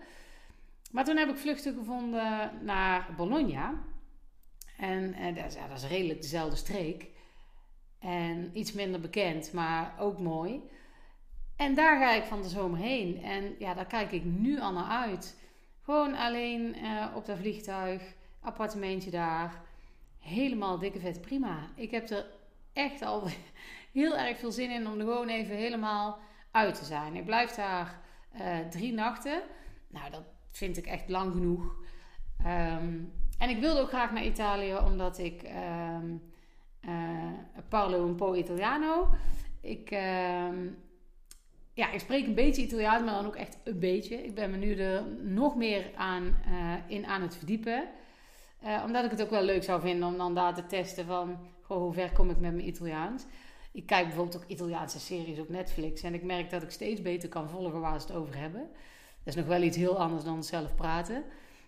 Maar 0.91 1.03
toen 1.03 1.17
heb 1.17 1.29
ik 1.29 1.37
vluchten 1.37 1.73
gevonden 1.73 2.51
naar 2.61 3.13
Bologna. 3.17 3.73
En, 4.77 5.13
en 5.13 5.35
dat, 5.35 5.45
is, 5.45 5.53
ja, 5.53 5.67
dat 5.67 5.77
is 5.77 5.87
redelijk 5.87 6.21
dezelfde 6.21 6.55
streek. 6.55 7.13
En 7.99 8.49
iets 8.53 8.73
minder 8.73 9.01
bekend, 9.01 9.53
maar 9.53 9.95
ook 9.99 10.19
mooi. 10.19 10.61
En 11.55 11.75
daar 11.75 11.99
ga 11.99 12.13
ik 12.13 12.23
van 12.23 12.41
de 12.41 12.49
zomer 12.49 12.79
heen. 12.79 13.23
En 13.23 13.55
ja, 13.59 13.73
daar 13.73 13.85
kijk 13.85 14.11
ik 14.11 14.23
nu 14.23 14.59
al 14.59 14.73
naar 14.73 14.89
uit. 14.89 15.37
Gewoon 15.81 16.15
alleen 16.15 16.75
uh, 16.77 17.05
op 17.15 17.25
dat 17.25 17.37
vliegtuig, 17.37 18.01
appartementje 18.39 19.11
daar. 19.11 19.61
Helemaal 20.19 20.79
dikke 20.79 20.99
vet 20.99 21.21
prima. 21.21 21.69
Ik 21.75 21.91
heb 21.91 22.09
er 22.09 22.25
echt 22.73 23.01
al 23.01 23.27
heel 23.93 24.17
erg 24.17 24.37
veel 24.37 24.51
zin 24.51 24.71
in 24.71 24.87
om 24.87 24.99
er 24.99 25.05
gewoon 25.05 25.29
even 25.29 25.55
helemaal 25.55 26.19
uit 26.51 26.75
te 26.75 26.85
zijn. 26.85 27.15
Ik 27.15 27.25
blijf 27.25 27.51
daar 27.51 27.99
uh, 28.35 28.57
drie 28.69 28.93
nachten. 28.93 29.41
Nou, 29.87 30.11
dat 30.11 30.23
vind 30.51 30.77
ik 30.77 30.85
echt 30.85 31.09
lang 31.09 31.31
genoeg. 31.31 31.75
Um, 32.45 33.13
en 33.37 33.49
ik 33.49 33.59
wilde 33.59 33.81
ook 33.81 33.89
graag 33.89 34.11
naar 34.11 34.25
Italië, 34.25 34.75
omdat 34.75 35.17
ik 35.17 35.43
uh, 35.43 35.97
parlo 37.69 38.05
un 38.05 38.15
po' 38.15 38.33
Italiano. 38.33 39.07
Ik, 39.61 39.91
um, 39.91 40.77
ja, 41.73 41.91
ik 41.91 41.99
spreek 41.99 42.25
een 42.25 42.35
beetje 42.35 42.61
Italiaans, 42.61 43.03
maar 43.03 43.13
dan 43.13 43.25
ook 43.25 43.35
echt 43.35 43.57
een 43.63 43.79
beetje. 43.79 44.23
Ik 44.23 44.35
ben 44.35 44.51
me 44.51 44.57
nu 44.57 44.75
er 44.75 45.03
nog 45.21 45.55
meer 45.55 45.91
aan, 45.95 46.23
uh, 46.47 46.73
in 46.87 47.05
aan 47.05 47.21
het 47.21 47.35
verdiepen. 47.35 47.87
Uh, 48.63 48.83
omdat 48.85 49.03
ik 49.03 49.11
het 49.11 49.21
ook 49.21 49.29
wel 49.29 49.43
leuk 49.43 49.63
zou 49.63 49.81
vinden 49.81 50.07
om 50.07 50.17
dan 50.17 50.35
daar 50.35 50.53
te 50.53 50.65
testen 50.65 51.05
van... 51.05 51.37
Goh, 51.61 51.77
hoe 51.77 51.93
ver 51.93 52.11
kom 52.11 52.29
ik 52.29 52.39
met 52.39 52.53
mijn 52.53 52.67
Italiaans? 52.67 53.25
Ik 53.71 53.85
kijk 53.85 54.05
bijvoorbeeld 54.05 54.37
ook 54.37 54.49
Italiaanse 54.49 54.99
series 54.99 55.39
op 55.39 55.49
Netflix. 55.49 56.03
En 56.03 56.13
ik 56.13 56.23
merk 56.23 56.49
dat 56.49 56.63
ik 56.63 56.69
steeds 56.69 57.01
beter 57.01 57.29
kan 57.29 57.49
volgen 57.49 57.79
waar 57.79 58.01
ze 58.01 58.07
het 58.07 58.15
over 58.15 58.37
hebben. 58.37 58.61
Dat 59.23 59.33
is 59.33 59.35
nog 59.35 59.45
wel 59.45 59.61
iets 59.61 59.77
heel 59.77 59.99
anders 59.99 60.23
dan 60.23 60.43
zelf 60.43 60.75
praten. 60.75 61.23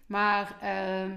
Maar 0.06 0.58
uh, 0.64 1.12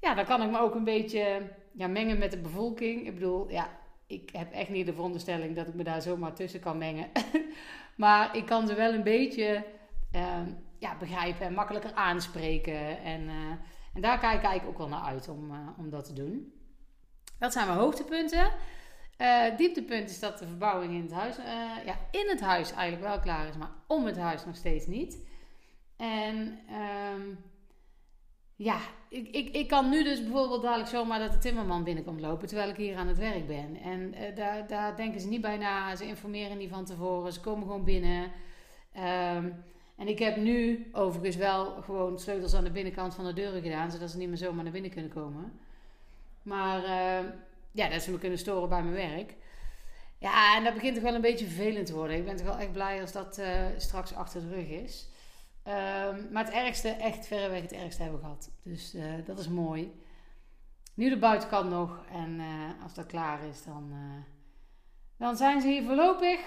ja, 0.00 0.14
dan 0.14 0.24
kan 0.24 0.42
ik 0.42 0.50
me 0.50 0.58
ook 0.58 0.74
een 0.74 0.84
beetje 0.84 1.42
ja, 1.72 1.86
mengen 1.86 2.18
met 2.18 2.30
de 2.30 2.40
bevolking. 2.40 3.06
Ik 3.06 3.14
bedoel, 3.14 3.50
ja, 3.50 3.78
ik 4.06 4.30
heb 4.32 4.52
echt 4.52 4.68
niet 4.68 4.86
de 4.86 4.92
veronderstelling 4.92 5.56
dat 5.56 5.66
ik 5.66 5.74
me 5.74 5.84
daar 5.84 6.02
zomaar 6.02 6.34
tussen 6.34 6.60
kan 6.60 6.78
mengen. 6.78 7.10
maar 7.96 8.36
ik 8.36 8.46
kan 8.46 8.66
ze 8.66 8.74
wel 8.74 8.92
een 8.92 9.02
beetje 9.02 9.64
uh, 10.16 10.40
ja, 10.78 10.96
begrijpen 10.98 11.46
en 11.46 11.54
makkelijker 11.54 11.92
aanspreken. 11.92 13.02
En, 13.02 13.20
uh, 13.20 13.50
en 13.94 14.00
daar 14.00 14.18
kijk 14.18 14.38
ik 14.38 14.44
eigenlijk 14.44 14.66
ook 14.66 14.88
wel 14.88 14.98
naar 14.98 15.08
uit 15.08 15.28
om, 15.28 15.50
uh, 15.50 15.58
om 15.78 15.90
dat 15.90 16.04
te 16.04 16.12
doen. 16.12 16.52
Dat 17.38 17.52
zijn 17.52 17.66
mijn 17.66 17.78
hoogtepunten. 17.78 18.50
Uh, 19.18 19.56
dieptepunt 19.56 20.10
is 20.10 20.20
dat 20.20 20.38
de 20.38 20.46
verbouwing 20.46 20.92
in 20.92 21.02
het 21.02 21.12
huis, 21.12 21.36
ja, 21.84 21.96
in 22.10 22.28
het 22.28 22.40
huis 22.40 22.72
eigenlijk 22.72 23.02
wel 23.02 23.20
klaar 23.20 23.48
is, 23.48 23.56
maar 23.56 23.70
om 23.86 24.06
het 24.06 24.16
huis 24.16 24.44
nog 24.44 24.56
steeds 24.56 24.86
niet. 24.86 25.18
En 25.96 26.58
um, 27.14 27.38
ja, 28.62 28.80
ik, 29.08 29.28
ik, 29.28 29.54
ik 29.54 29.68
kan 29.68 29.88
nu 29.88 30.04
dus 30.04 30.22
bijvoorbeeld 30.22 30.62
dadelijk 30.62 30.88
zomaar 30.88 31.18
dat 31.18 31.32
de 31.32 31.38
timmerman 31.38 31.84
binnenkomt 31.84 32.20
lopen 32.20 32.48
terwijl 32.48 32.68
ik 32.68 32.76
hier 32.76 32.96
aan 32.96 33.08
het 33.08 33.18
werk 33.18 33.46
ben. 33.46 33.76
En 33.82 34.14
uh, 34.14 34.36
daar, 34.36 34.66
daar 34.66 34.96
denken 34.96 35.20
ze 35.20 35.28
niet 35.28 35.40
bij 35.40 35.56
na, 35.56 35.96
ze 35.96 36.06
informeren 36.06 36.58
niet 36.58 36.70
van 36.70 36.84
tevoren, 36.84 37.32
ze 37.32 37.40
komen 37.40 37.62
gewoon 37.62 37.84
binnen. 37.84 38.22
Um, 38.96 39.64
en 39.96 40.08
ik 40.08 40.18
heb 40.18 40.36
nu 40.36 40.88
overigens 40.92 41.36
wel 41.36 41.82
gewoon 41.82 42.18
sleutels 42.18 42.54
aan 42.54 42.64
de 42.64 42.70
binnenkant 42.70 43.14
van 43.14 43.24
de 43.24 43.32
deuren 43.32 43.62
gedaan, 43.62 43.90
zodat 43.90 44.10
ze 44.10 44.18
niet 44.18 44.28
meer 44.28 44.36
zomaar 44.36 44.62
naar 44.62 44.72
binnen 44.72 44.90
kunnen 44.90 45.12
komen. 45.12 45.52
Maar 46.42 46.82
ja, 47.72 47.88
dat 47.88 48.02
ze 48.02 48.10
me 48.10 48.18
kunnen 48.18 48.38
storen 48.38 48.68
bij 48.68 48.82
mijn 48.82 49.10
werk. 49.10 49.34
Ja, 50.18 50.56
en 50.56 50.64
dat 50.64 50.74
begint 50.74 50.94
toch 50.94 51.02
wel 51.02 51.14
een 51.14 51.20
beetje 51.20 51.46
vervelend 51.46 51.86
te 51.86 51.94
worden. 51.94 52.16
Ik 52.16 52.24
ben 52.24 52.36
toch 52.36 52.46
wel 52.46 52.58
echt 52.58 52.72
blij 52.72 53.00
als 53.00 53.12
dat 53.12 53.38
uh, 53.38 53.46
straks 53.76 54.14
achter 54.14 54.40
de 54.40 54.54
rug 54.54 54.68
is. 54.68 55.09
Um, 55.70 56.28
maar 56.32 56.44
het 56.44 56.54
ergste, 56.54 56.88
echt 56.88 57.26
verreweg 57.26 57.62
het 57.62 57.72
ergste 57.72 58.02
hebben 58.02 58.20
we 58.20 58.26
gehad. 58.26 58.50
Dus 58.62 58.94
uh, 58.94 59.02
dat 59.24 59.38
is 59.38 59.48
mooi. 59.48 60.02
Nu 60.94 61.08
de 61.08 61.18
buitenkant 61.18 61.70
nog. 61.70 62.04
En 62.12 62.40
uh, 62.40 62.82
als 62.82 62.94
dat 62.94 63.06
klaar 63.06 63.42
is, 63.42 63.64
dan, 63.64 63.92
dan 65.16 65.36
zijn 65.36 65.60
ze 65.60 65.68
hier 65.68 65.84
voorlopig 65.84 66.40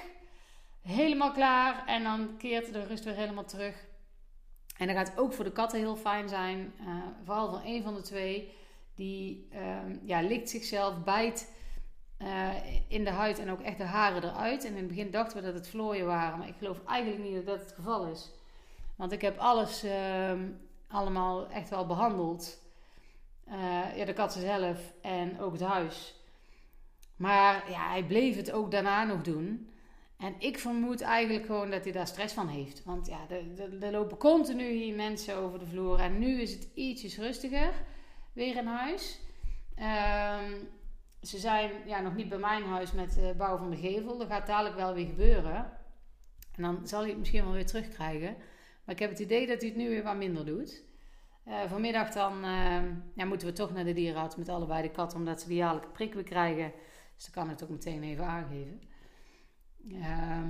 helemaal 0.82 1.32
klaar. 1.32 1.86
En 1.86 2.04
dan 2.04 2.38
keert 2.38 2.74
de 2.74 2.86
rust 2.86 3.04
weer 3.04 3.16
helemaal 3.16 3.46
terug. 3.46 3.86
En 4.78 4.88
dat 4.88 4.96
gaat 4.96 5.18
ook 5.18 5.34
voor 5.34 5.46
de 5.46 5.52
katten 5.52 5.80
heel 5.80 5.96
fijn 5.96 6.30
zijn. 6.30 6.74
vooral 7.24 7.50
voor 7.50 7.62
een 7.66 7.84
van 7.84 7.94
de 7.94 8.02
twee 8.02 8.54
die 8.96 9.48
um, 9.86 10.02
ja, 10.06 10.22
likt 10.22 10.50
zichzelf, 10.50 11.04
bijt 11.04 11.52
in 12.88 13.04
de 13.04 13.10
huid 13.10 13.40
en 13.40 13.50
ook 13.50 13.62
echt 13.62 13.78
de 13.78 13.84
haren 13.84 14.24
eruit. 14.24 14.64
En 14.64 14.72
in 14.72 14.78
het 14.78 14.88
begin 14.88 15.12
dachten 15.12 15.38
we 15.38 15.44
dat 15.44 15.54
het 15.54 15.68
vlooien 15.68 16.06
waren, 16.06 16.40
maar 16.40 16.48
ik 16.48 16.58
geloof 16.58 16.86
eigenlijk 16.86 17.24
niet 17.24 17.36
dat 17.36 17.46
dat 17.46 17.60
het 17.60 17.72
geval 17.72 18.06
is. 18.06 18.32
Want 18.96 19.12
ik 19.12 19.22
heb 19.22 19.38
alles 19.38 19.84
uh, 19.84 20.32
allemaal 20.88 21.48
echt 21.48 21.70
wel 21.70 21.86
behandeld. 21.86 22.62
Uh, 23.48 23.98
ja, 23.98 24.06
de 24.06 24.14
katten 24.14 24.42
zelf 24.42 24.94
en 25.02 25.40
ook 25.40 25.52
het 25.52 25.62
huis. 25.62 26.16
Maar 27.16 27.72
ja, 27.72 27.90
hij 27.90 28.04
bleef 28.04 28.36
het 28.36 28.52
ook 28.52 28.72
daarna 28.72 29.04
nog 29.04 29.22
doen. 29.22 29.70
En 30.18 30.36
ik 30.40 30.60
vermoed 30.60 31.02
eigenlijk 31.02 31.46
gewoon 31.46 31.72
dat 31.72 31.84
hij 31.84 31.94
daar 31.94 32.08
stress 32.08 32.34
van 32.34 32.48
heeft. 32.48 32.84
Want 32.84 33.08
ja, 33.08 33.20
er 33.80 33.92
lopen 33.92 34.18
continu 34.18 34.72
hier 34.72 34.96
mensen 34.96 35.36
over 35.36 35.60
de 35.60 35.66
vloer. 35.66 36.00
En 36.00 36.20
nu 36.20 36.42
is 36.42 36.54
het 36.54 36.68
ietsjes 36.74 37.18
rustiger 37.18 37.74
weer 38.34 38.58
in 38.58 38.68
huis. 38.68 39.20
Um, 39.80 40.70
ze 41.22 41.38
zijn 41.38 41.72
ja, 41.86 42.00
nog 42.00 42.16
niet 42.16 42.30
bij 42.30 42.38
mijn 42.38 42.64
huis 42.64 42.92
met 42.92 43.14
de 43.14 43.34
bouw 43.38 43.58
van 43.58 43.70
de 43.70 43.78
gevel. 43.78 44.18
Dat 44.18 44.28
gaat 44.28 44.48
dadelijk 44.48 44.76
wel 44.76 44.94
weer 44.94 45.06
gebeuren. 45.06 45.72
En 46.56 46.64
dan 46.64 46.88
zal 46.88 47.00
hij 47.00 47.10
het 47.10 47.18
misschien 47.18 47.44
wel 47.44 47.54
weer 47.54 47.66
terugkrijgen. 47.66 48.36
Maar 48.86 48.96
ik 48.96 49.02
heb 49.02 49.10
het 49.10 49.20
idee 49.20 49.48
dat 49.48 49.62
hij 49.62 49.70
het 49.70 49.78
nu 49.78 49.90
weer 49.90 50.04
wat 50.04 50.16
minder 50.16 50.46
doet. 50.46 50.84
Uh, 51.48 51.62
vanmiddag 51.68 52.10
dan 52.10 52.46
uh, 52.46 52.82
ja, 53.16 53.26
moeten 53.26 53.48
we 53.48 53.54
toch 53.54 53.74
naar 53.74 53.84
de 53.84 53.94
dierenarts 53.94 54.36
met 54.36 54.50
allebei 54.50 54.82
de 54.82 54.92
katten, 54.92 55.18
omdat 55.18 55.42
ze 55.42 55.48
die 55.48 55.58
jaarlijke 55.58 55.88
prik 55.90 56.14
weer 56.14 56.24
krijgen. 56.24 56.72
Dus 57.16 57.24
dan 57.24 57.34
kan 57.34 57.50
het 57.50 57.64
ook 57.64 57.70
meteen 57.70 58.04
even 58.04 58.26
aangeven. 58.26 58.82
Uh, 59.88 60.44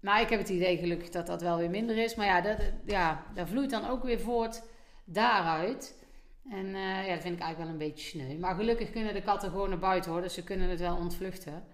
maar 0.00 0.20
ik 0.20 0.28
heb 0.28 0.38
het 0.38 0.48
idee 0.48 0.76
gelukkig 0.76 1.10
dat 1.10 1.26
dat 1.26 1.42
wel 1.42 1.58
weer 1.58 1.70
minder 1.70 1.96
is. 1.96 2.14
Maar 2.14 2.26
ja, 2.26 2.40
dat, 2.40 2.58
ja 2.84 3.26
daar 3.34 3.48
vloeit 3.48 3.70
dan 3.70 3.86
ook 3.86 4.02
weer 4.02 4.20
voort 4.20 4.62
daaruit. 5.04 6.02
En 6.50 6.66
eh, 6.66 7.06
ja, 7.06 7.14
dat 7.14 7.22
vind 7.22 7.34
ik 7.34 7.42
eigenlijk 7.42 7.58
wel 7.58 7.68
een 7.68 7.78
beetje 7.78 8.08
sneu. 8.08 8.38
Maar 8.38 8.54
gelukkig 8.54 8.90
kunnen 8.90 9.14
de 9.14 9.22
katten 9.22 9.50
gewoon 9.50 9.68
naar 9.68 9.78
buiten 9.78 10.10
hoor. 10.10 10.22
Dus 10.22 10.34
ze 10.34 10.44
kunnen 10.44 10.68
het 10.68 10.80
wel 10.80 10.96
ontvluchten. 10.96 11.64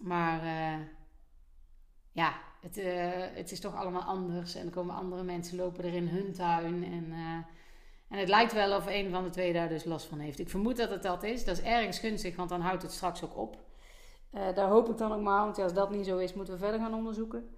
Maar 0.00 0.40
ja, 2.12 2.40
het, 2.66 2.78
uh, 2.78 3.36
het 3.36 3.52
is 3.52 3.60
toch 3.60 3.74
allemaal 3.74 4.02
anders. 4.02 4.54
En 4.54 4.66
er 4.66 4.72
komen 4.72 4.94
andere 4.94 5.22
mensen 5.22 5.56
lopen 5.56 5.84
er 5.84 5.94
in 5.94 6.08
hun 6.08 6.32
tuin. 6.32 6.84
En, 6.84 7.12
en 8.08 8.18
het 8.18 8.28
lijkt 8.28 8.52
wel 8.52 8.76
of 8.76 8.86
een 8.86 9.10
van 9.10 9.24
de 9.24 9.30
twee 9.30 9.52
daar 9.52 9.68
dus 9.68 9.84
last 9.84 10.06
van 10.06 10.18
heeft. 10.18 10.38
Ik 10.38 10.48
vermoed 10.48 10.76
dat 10.76 10.90
het 10.90 11.02
dat 11.02 11.22
is. 11.22 11.44
Dat 11.44 11.58
is 11.58 11.64
ergens 11.64 11.98
gunstig, 11.98 12.36
want 12.36 12.48
dan 12.48 12.60
houdt 12.60 12.82
het 12.82 12.92
straks 12.92 13.24
ook 13.24 13.36
op. 13.36 13.58
daar 14.30 14.68
hoop 14.68 14.88
ik 14.88 14.98
dan 14.98 15.12
ook 15.12 15.22
maar. 15.22 15.44
Want 15.44 15.58
als 15.58 15.74
dat 15.74 15.90
niet 15.90 16.06
zo 16.06 16.18
is, 16.18 16.34
moeten 16.34 16.54
we 16.54 16.60
verder 16.60 16.80
gaan 16.80 16.94
onderzoeken. 16.94 17.48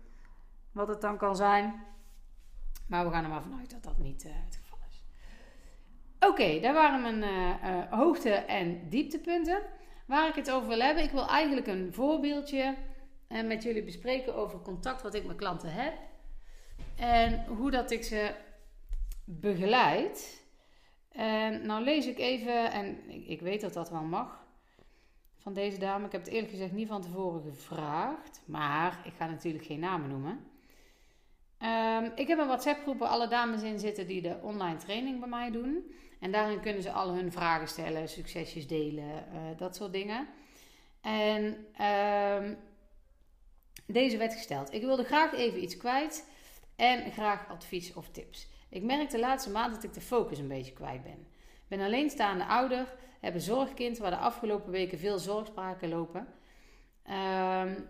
Wat 0.73 0.89
het 0.89 1.01
dan 1.01 1.17
kan 1.17 1.37
zijn. 1.37 1.75
Maar 2.87 3.05
we 3.05 3.11
gaan 3.11 3.25
er 3.25 3.31
maar 3.31 3.43
vanuit 3.43 3.71
dat 3.71 3.83
dat 3.83 3.99
niet 3.99 4.23
het 4.23 4.57
geval 4.63 4.79
is. 4.91 5.03
Oké, 6.29 6.61
daar 6.61 6.75
waren 6.75 7.03
mijn 7.03 7.25
hoogte- 7.91 8.31
en 8.31 8.89
dieptepunten. 8.89 9.63
Waar 10.07 10.29
ik 10.29 10.35
het 10.35 10.51
over 10.51 10.69
wil 10.69 10.81
hebben, 10.81 11.05
ik 11.05 11.11
wil 11.11 11.29
eigenlijk 11.29 11.67
een 11.67 11.93
voorbeeldje 11.93 12.75
uh, 13.29 13.47
met 13.47 13.63
jullie 13.63 13.85
bespreken 13.85 14.35
over 14.35 14.61
contact 14.61 15.03
wat 15.03 15.15
ik 15.15 15.27
met 15.27 15.37
klanten 15.37 15.73
heb. 15.73 15.95
En 16.97 17.45
hoe 17.47 17.71
dat 17.71 17.91
ik 17.91 18.05
ze 18.05 18.35
begeleid. 19.25 20.47
En 21.09 21.67
nou 21.67 21.85
lees 21.85 22.07
ik 22.07 22.19
even, 22.19 22.73
en 22.73 23.11
ik, 23.31 23.41
weet 23.41 23.61
dat 23.61 23.73
dat 23.73 23.91
wel 23.91 24.03
mag, 24.03 24.47
van 25.39 25.53
deze 25.53 25.79
dame. 25.79 26.07
Ik 26.07 26.13
heb 26.13 26.25
het 26.25 26.31
eerlijk 26.31 26.53
gezegd 26.53 26.73
niet 26.73 26.89
van 26.89 27.03
tevoren 27.03 27.43
gevraagd, 27.43 28.43
maar 28.47 29.01
ik 29.05 29.13
ga 29.17 29.27
natuurlijk 29.27 29.65
geen 29.65 29.81
namen 29.81 30.09
noemen. 30.09 30.47
Um, 31.63 32.13
ik 32.15 32.29
heb 32.29 32.39
een 32.39 32.47
WhatsApp 32.47 32.83
groep 32.83 32.99
waar 32.99 33.09
alle 33.09 33.29
dames 33.29 33.63
in 33.63 33.79
zitten 33.79 34.07
die 34.07 34.23
de 34.23 34.39
online 34.43 34.77
training 34.77 35.21
bij 35.21 35.29
mij 35.29 35.51
doen. 35.51 35.93
En 36.21 36.33
daarin 36.33 36.61
kunnen 36.61 36.83
ze 36.83 36.93
al 36.93 37.15
hun 37.15 37.33
vragen 37.33 37.69
stellen, 37.69 38.09
succesjes 38.09 38.67
delen, 38.67 39.25
uh, 39.33 39.41
dat 39.57 39.77
soort 39.77 39.93
dingen. 39.93 40.29
En 41.01 41.45
um, 41.87 42.57
deze 43.93 44.17
werd 44.17 44.35
gesteld. 44.35 44.73
Ik 44.73 44.83
wilde 44.83 45.05
graag 45.05 45.33
even 45.33 45.63
iets 45.63 45.77
kwijt 45.77 46.25
en 46.77 47.13
graag 47.13 47.49
advies 47.49 47.95
of 47.95 48.09
tips. 48.09 48.49
Ik 48.71 48.83
merk 48.83 49.11
de 49.11 49.19
laatste 49.19 49.51
maand 49.51 49.75
dat 49.75 49.85
ik 49.85 49.95
de 49.95 50.01
focus 50.01 50.39
een 50.39 50.49
beetje 50.49 50.73
kwijt 50.73 51.03
ben. 51.03 51.27
Ik 51.39 51.69
ben 51.69 51.81
alleenstaande 51.81 52.45
ouder, 52.45 52.95
heb 53.21 53.35
een 53.35 53.41
zorgkind 53.41 53.99
waar 53.99 54.11
de 54.11 54.17
afgelopen 54.17 54.71
weken 54.71 54.99
veel 54.99 55.19
zorgspraken 55.19 55.89
lopen. 55.89 56.27
Um, 57.11 57.89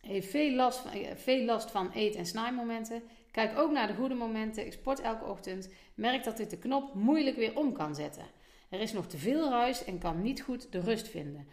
heeft 0.00 0.30
veel 0.30 0.54
last, 0.54 0.78
van, 0.78 0.90
eh, 0.90 1.16
veel 1.16 1.44
last 1.44 1.70
van 1.70 1.90
eet- 1.94 2.14
en 2.14 2.26
snijmomenten. 2.26 3.02
Kijk 3.30 3.58
ook 3.58 3.70
naar 3.70 3.86
de 3.86 3.94
goede 3.94 4.14
momenten. 4.14 4.66
Ik 4.66 4.72
sport 4.72 5.00
elke 5.00 5.24
ochtend. 5.24 5.68
Merk 5.94 6.24
dat 6.24 6.38
ik 6.38 6.50
de 6.50 6.58
knop 6.58 6.94
moeilijk 6.94 7.36
weer 7.36 7.56
om 7.56 7.72
kan 7.72 7.94
zetten. 7.94 8.24
Er 8.68 8.80
is 8.80 8.92
nog 8.92 9.06
te 9.06 9.18
veel 9.18 9.48
ruis 9.48 9.84
en 9.84 9.98
kan 9.98 10.22
niet 10.22 10.42
goed 10.42 10.72
de 10.72 10.80
rust 10.80 11.08
vinden. 11.08 11.48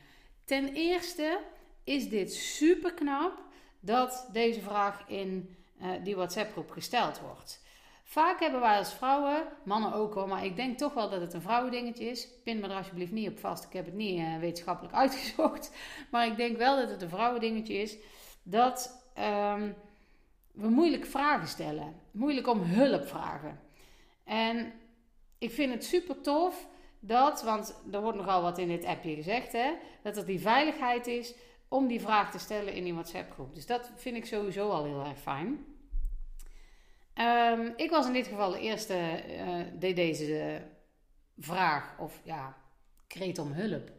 Ten 0.45 0.73
eerste 0.73 1.39
is 1.83 2.09
dit 2.09 2.33
super 2.33 2.93
knap 2.93 3.45
dat 3.87 4.29
deze 4.31 4.61
vraag 4.61 5.03
in 5.07 5.55
uh, 5.81 5.87
die 6.03 6.15
WhatsApp-groep 6.15 6.71
gesteld 6.71 7.19
wordt. 7.19 7.65
Vaak 8.03 8.39
hebben 8.39 8.59
wij 8.59 8.77
als 8.77 8.93
vrouwen, 8.93 9.43
mannen 9.63 9.93
ook 9.93 10.13
hoor, 10.13 10.27
maar 10.27 10.45
ik 10.45 10.55
denk 10.55 10.77
toch 10.77 10.93
wel 10.93 11.09
dat 11.09 11.21
het 11.21 11.33
een 11.33 11.41
vrouwendingetje 11.41 12.09
is. 12.09 12.27
Pin 12.43 12.59
me 12.59 12.67
er 12.67 12.75
alsjeblieft 12.75 13.11
niet 13.11 13.29
op 13.29 13.39
vast, 13.39 13.63
ik 13.63 13.73
heb 13.73 13.85
het 13.85 13.93
niet 13.93 14.19
uh, 14.19 14.37
wetenschappelijk 14.39 14.95
uitgezocht. 15.03 15.71
Maar 16.11 16.27
ik 16.27 16.37
denk 16.37 16.57
wel 16.57 16.75
dat 16.75 16.89
het 16.89 17.01
een 17.01 17.09
vrouwendingetje 17.09 17.73
is 17.73 17.97
dat 18.43 19.03
um, 19.53 19.75
we 20.51 20.69
moeilijk 20.69 21.05
vragen 21.05 21.47
stellen. 21.47 21.95
Moeilijk 22.11 22.47
om 22.47 22.61
hulp 22.61 23.07
vragen. 23.07 23.59
En 24.23 24.73
ik 25.37 25.51
vind 25.51 25.73
het 25.73 25.85
super 25.85 26.21
tof 26.21 26.67
dat, 26.99 27.43
want 27.43 27.81
er 27.91 28.01
wordt 28.01 28.17
nogal 28.17 28.41
wat 28.41 28.57
in 28.57 28.67
dit 28.67 28.85
appje 28.85 29.15
gezegd, 29.15 29.51
hè, 29.51 29.71
dat 30.03 30.17
er 30.17 30.25
die 30.25 30.39
veiligheid 30.39 31.07
is 31.07 31.33
om 31.67 31.87
die 31.87 32.01
vraag 32.01 32.31
te 32.31 32.39
stellen 32.39 32.73
in 32.73 32.83
die 32.83 32.93
WhatsApp 32.93 33.31
groep. 33.31 33.55
Dus 33.55 33.65
dat 33.65 33.91
vind 33.95 34.15
ik 34.15 34.25
sowieso 34.25 34.69
al 34.69 34.85
heel 34.85 35.05
erg 35.05 35.19
fijn. 35.19 35.65
Um, 37.15 37.73
ik 37.75 37.89
was 37.89 38.07
in 38.07 38.13
dit 38.13 38.27
geval 38.27 38.51
de 38.51 38.59
eerste 38.59 39.23
uh, 39.29 39.65
die 39.73 39.93
deze 39.93 40.61
vraag 41.37 41.99
of 41.99 42.21
ja, 42.23 42.57
kreet 43.07 43.39
om 43.39 43.51
hulp 43.51 43.91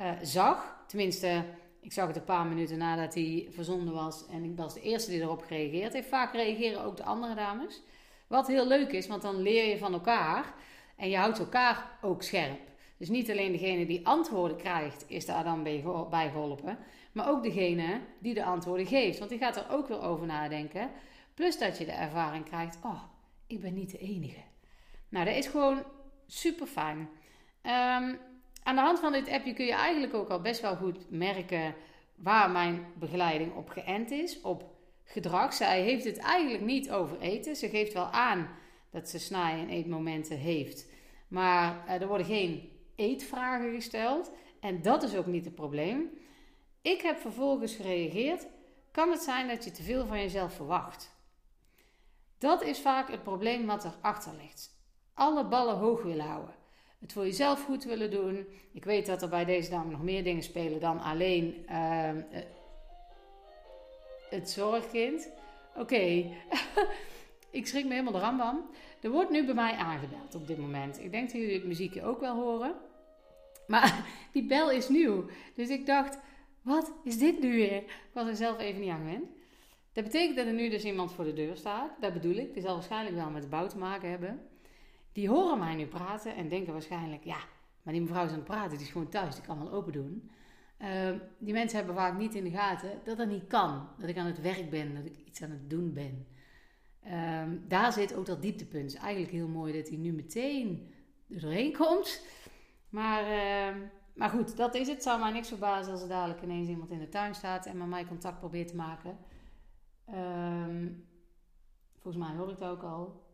uh, 0.00 0.12
zag. 0.22 0.84
Tenminste, 0.86 1.44
ik 1.80 1.92
zag 1.92 2.06
het 2.06 2.16
een 2.16 2.24
paar 2.24 2.46
minuten 2.46 2.78
nadat 2.78 3.14
hij 3.14 3.48
verzonden 3.50 3.94
was 3.94 4.26
en 4.26 4.44
ik 4.44 4.56
was 4.56 4.74
de 4.74 4.80
eerste 4.80 5.10
die 5.10 5.20
erop 5.20 5.42
gereageerd 5.42 5.92
heeft. 5.92 6.08
Vaak 6.08 6.32
reageren 6.32 6.84
ook 6.84 6.96
de 6.96 7.04
andere 7.04 7.34
dames. 7.34 7.82
Wat 8.26 8.46
heel 8.46 8.66
leuk 8.66 8.92
is, 8.92 9.06
want 9.06 9.22
dan 9.22 9.42
leer 9.42 9.68
je 9.68 9.78
van 9.78 9.92
elkaar 9.92 10.54
en 10.96 11.08
je 11.08 11.16
houdt 11.16 11.38
elkaar 11.38 11.98
ook 12.02 12.22
scherp. 12.22 12.60
Dus 12.96 13.08
niet 13.08 13.30
alleen 13.30 13.52
degene 13.52 13.86
die 13.86 14.06
antwoorden 14.06 14.56
krijgt, 14.56 15.04
is 15.06 15.26
daar 15.26 15.44
dan 15.44 15.62
bij 16.10 16.30
geholpen, 16.30 16.78
maar 17.12 17.28
ook 17.28 17.42
degene 17.42 18.00
die 18.18 18.34
de 18.34 18.44
antwoorden 18.44 18.86
geeft. 18.86 19.18
Want 19.18 19.30
die 19.30 19.38
gaat 19.38 19.56
er 19.56 19.70
ook 19.70 19.88
weer 19.88 20.00
over 20.02 20.26
nadenken. 20.26 20.90
Plus 21.34 21.58
dat 21.58 21.78
je 21.78 21.84
de 21.84 21.92
ervaring 21.92 22.44
krijgt: 22.44 22.78
oh, 22.82 23.02
ik 23.46 23.60
ben 23.60 23.74
niet 23.74 23.90
de 23.90 23.98
enige. 23.98 24.40
Nou, 25.08 25.24
dat 25.24 25.34
is 25.34 25.46
gewoon 25.46 25.82
super 26.26 26.66
fijn. 26.66 26.98
Um, 26.98 28.18
aan 28.62 28.74
de 28.74 28.80
hand 28.80 28.98
van 29.00 29.12
dit 29.12 29.28
appje 29.28 29.52
kun 29.52 29.64
je 29.64 29.72
eigenlijk 29.72 30.14
ook 30.14 30.28
al 30.28 30.40
best 30.40 30.60
wel 30.60 30.76
goed 30.76 31.10
merken 31.10 31.74
waar 32.14 32.50
mijn 32.50 32.86
begeleiding 32.98 33.54
op 33.54 33.68
geënt 33.68 34.10
is. 34.10 34.40
Op 34.40 34.64
gedrag. 35.04 35.52
Zij 35.52 35.82
heeft 35.82 36.04
het 36.04 36.18
eigenlijk 36.18 36.64
niet 36.64 36.90
over 36.90 37.20
eten. 37.20 37.56
Ze 37.56 37.68
geeft 37.68 37.92
wel 37.92 38.06
aan 38.06 38.48
dat 38.90 39.08
ze 39.08 39.18
snaai- 39.18 39.62
en 39.62 39.68
eetmomenten 39.68 40.38
heeft. 40.38 40.86
Maar 41.28 41.84
uh, 41.86 42.00
er 42.00 42.06
worden 42.06 42.26
geen 42.26 42.70
eetvragen 42.96 43.74
gesteld. 43.74 44.30
En 44.60 44.82
dat 44.82 45.02
is 45.02 45.16
ook 45.16 45.26
niet 45.26 45.44
het 45.44 45.54
probleem. 45.54 46.10
Ik 46.82 47.00
heb 47.00 47.18
vervolgens 47.18 47.74
gereageerd. 47.74 48.46
Kan 48.90 49.10
het 49.10 49.20
zijn 49.20 49.48
dat 49.48 49.64
je 49.64 49.70
te 49.70 49.82
veel 49.82 50.06
van 50.06 50.18
jezelf 50.18 50.54
verwacht? 50.54 51.16
Dat 52.38 52.62
is 52.62 52.80
vaak 52.80 53.10
het 53.10 53.22
probleem 53.22 53.66
wat 53.66 53.84
erachter 53.84 54.32
ligt. 54.40 54.76
Alle 55.14 55.44
ballen 55.44 55.76
hoog 55.76 56.02
willen 56.02 56.26
houden 56.26 56.54
het 56.98 57.12
voor 57.12 57.24
jezelf 57.24 57.64
goed 57.64 57.84
willen 57.84 58.10
doen. 58.10 58.46
Ik 58.72 58.84
weet 58.84 59.06
dat 59.06 59.22
er 59.22 59.28
bij 59.28 59.44
deze 59.44 59.70
dame 59.70 59.90
nog 59.90 60.02
meer 60.02 60.24
dingen 60.24 60.42
spelen 60.42 60.80
dan 60.80 61.00
alleen 61.00 61.66
uh, 61.70 62.10
het 64.30 64.50
zorgkind. 64.50 65.28
Oké, 65.76 65.96
ik 67.50 67.66
schrik 67.66 67.84
me 67.84 67.90
helemaal 67.90 68.12
de 68.12 68.18
rambam. 68.18 68.70
Er 69.00 69.10
wordt 69.10 69.30
nu 69.30 69.44
bij 69.44 69.54
mij 69.54 69.72
aangebeld 69.72 70.34
op 70.34 70.46
dit 70.46 70.58
moment. 70.58 71.00
Ik 71.00 71.10
denk 71.10 71.30
dat 71.30 71.40
jullie 71.40 71.54
het 71.54 71.66
muziekje 71.66 72.04
ook 72.04 72.20
wel 72.20 72.34
horen. 72.34 72.74
Maar 73.66 74.04
die 74.32 74.46
bel 74.46 74.70
is 74.70 74.88
nieuw. 74.88 75.24
Dus 75.54 75.68
ik 75.68 75.86
dacht, 75.86 76.18
wat 76.68 76.92
is 77.04 77.18
dit 77.18 77.40
nu 77.40 77.52
weer? 77.52 77.76
Ik 77.76 78.10
was 78.12 78.26
er 78.26 78.36
zelf 78.36 78.58
even 78.58 78.80
niet 78.80 78.90
aan 78.90 78.98
gewend. 78.98 79.26
Dat 79.92 80.04
betekent 80.04 80.36
dat 80.36 80.46
er 80.46 80.52
nu 80.52 80.68
dus 80.68 80.84
iemand 80.84 81.12
voor 81.12 81.24
de 81.24 81.32
deur 81.32 81.56
staat. 81.56 81.90
Dat 82.00 82.12
bedoel 82.12 82.34
ik. 82.34 82.52
Die 82.52 82.62
zal 82.62 82.74
waarschijnlijk 82.74 83.16
wel 83.16 83.30
met 83.30 83.42
de 83.42 83.48
bouw 83.48 83.66
te 83.66 83.78
maken 83.78 84.10
hebben 84.10 84.40
die 85.18 85.28
horen 85.28 85.58
mij 85.58 85.74
nu 85.74 85.86
praten 85.86 86.34
en 86.34 86.48
denken 86.48 86.72
waarschijnlijk, 86.72 87.24
ja, 87.24 87.38
maar 87.82 87.92
die 87.92 88.02
mevrouw 88.02 88.24
is 88.24 88.30
aan 88.30 88.36
het 88.36 88.44
praten, 88.44 88.76
die 88.76 88.86
is 88.86 88.92
gewoon 88.92 89.08
thuis, 89.08 89.34
die 89.34 89.44
kan 89.44 89.58
wel 89.58 89.72
open 89.72 89.92
doen. 89.92 90.30
Uh, 90.82 91.10
die 91.38 91.52
mensen 91.52 91.78
hebben 91.78 91.94
vaak 91.94 92.18
niet 92.18 92.34
in 92.34 92.44
de 92.44 92.50
gaten 92.50 92.90
dat 93.04 93.16
dat 93.16 93.28
niet 93.28 93.46
kan. 93.46 93.88
Dat 93.98 94.08
ik 94.08 94.16
aan 94.16 94.26
het 94.26 94.40
werk 94.40 94.70
ben, 94.70 94.94
dat 94.94 95.04
ik 95.04 95.16
iets 95.26 95.42
aan 95.42 95.50
het 95.50 95.70
doen 95.70 95.92
ben. 95.92 96.26
Um, 97.42 97.64
daar 97.68 97.92
zit 97.92 98.14
ook 98.14 98.26
dat 98.26 98.42
dieptepunt. 98.42 98.82
Het 98.82 98.92
is 98.92 98.98
eigenlijk 98.98 99.32
heel 99.32 99.48
mooi 99.48 99.72
dat 99.72 99.88
hij 99.88 99.96
nu 99.96 100.12
meteen 100.12 100.92
er 101.30 101.40
doorheen 101.40 101.76
komt. 101.76 102.22
Maar, 102.88 103.22
uh, 103.22 103.82
maar 104.18 104.30
goed, 104.30 104.56
dat 104.56 104.74
is 104.74 104.88
het. 104.88 105.02
Zou 105.02 105.20
mij 105.20 105.30
niks 105.30 105.48
verbazen 105.48 105.92
als 105.92 106.02
er 106.02 106.08
dadelijk 106.08 106.42
ineens 106.42 106.68
iemand 106.68 106.90
in 106.90 106.98
de 106.98 107.08
tuin 107.08 107.34
staat 107.34 107.66
en 107.66 107.76
met 107.76 107.88
mij 107.88 108.04
contact 108.04 108.38
probeert 108.38 108.68
te 108.68 108.76
maken. 108.76 109.18
Um, 110.14 111.08
volgens 111.98 112.24
mij 112.24 112.36
hoor 112.36 112.50
ik 112.50 112.58
het 112.58 112.68
ook 112.68 112.82
al. 112.82 113.26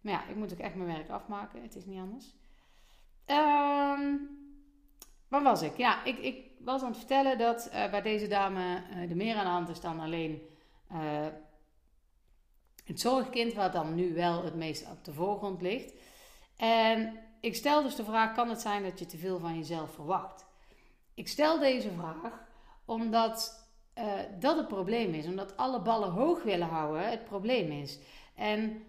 Maar 0.00 0.12
ja, 0.12 0.26
ik 0.26 0.36
moet 0.36 0.52
ook 0.52 0.58
echt 0.58 0.74
mijn 0.74 0.92
werk 0.96 1.08
afmaken. 1.08 1.62
Het 1.62 1.76
is 1.76 1.84
niet 1.84 2.00
anders. 2.00 2.34
Um, 3.26 4.38
waar 5.28 5.42
was 5.42 5.62
ik? 5.62 5.76
Ja, 5.76 6.04
ik, 6.04 6.18
ik 6.18 6.50
was 6.58 6.82
aan 6.82 6.88
het 6.88 6.98
vertellen 6.98 7.38
dat 7.38 7.70
uh, 7.72 7.90
bij 7.90 8.02
deze 8.02 8.26
dame 8.26 8.82
uh, 8.90 9.10
er 9.10 9.16
meer 9.16 9.36
aan 9.36 9.44
de 9.44 9.50
hand 9.50 9.68
is 9.68 9.80
dan 9.80 10.00
alleen 10.00 10.42
uh, 10.92 11.26
het 12.84 13.00
zorgkind, 13.00 13.52
wat 13.52 13.72
dan 13.72 13.94
nu 13.94 14.14
wel 14.14 14.44
het 14.44 14.54
meest 14.54 14.90
op 14.90 15.04
de 15.04 15.12
voorgrond 15.12 15.62
ligt. 15.62 15.94
En 16.56 17.18
ik 17.40 17.54
stel 17.54 17.82
dus 17.82 17.94
de 17.94 18.04
vraag: 18.04 18.34
kan 18.34 18.48
het 18.48 18.60
zijn 18.60 18.82
dat 18.82 18.98
je 18.98 19.06
te 19.06 19.18
veel 19.18 19.38
van 19.38 19.56
jezelf 19.56 19.94
verwacht? 19.94 20.46
Ik 21.14 21.28
stel 21.28 21.58
deze 21.58 21.90
vraag 21.90 22.48
omdat 22.84 23.68
dat 24.38 24.56
het 24.56 24.68
probleem 24.68 25.14
is, 25.14 25.26
omdat 25.26 25.56
alle 25.56 25.80
ballen 25.80 26.10
hoog 26.10 26.42
willen 26.42 26.66
houden 26.66 27.08
het 27.08 27.24
probleem 27.24 27.70
is. 27.70 27.98
En 28.34 28.82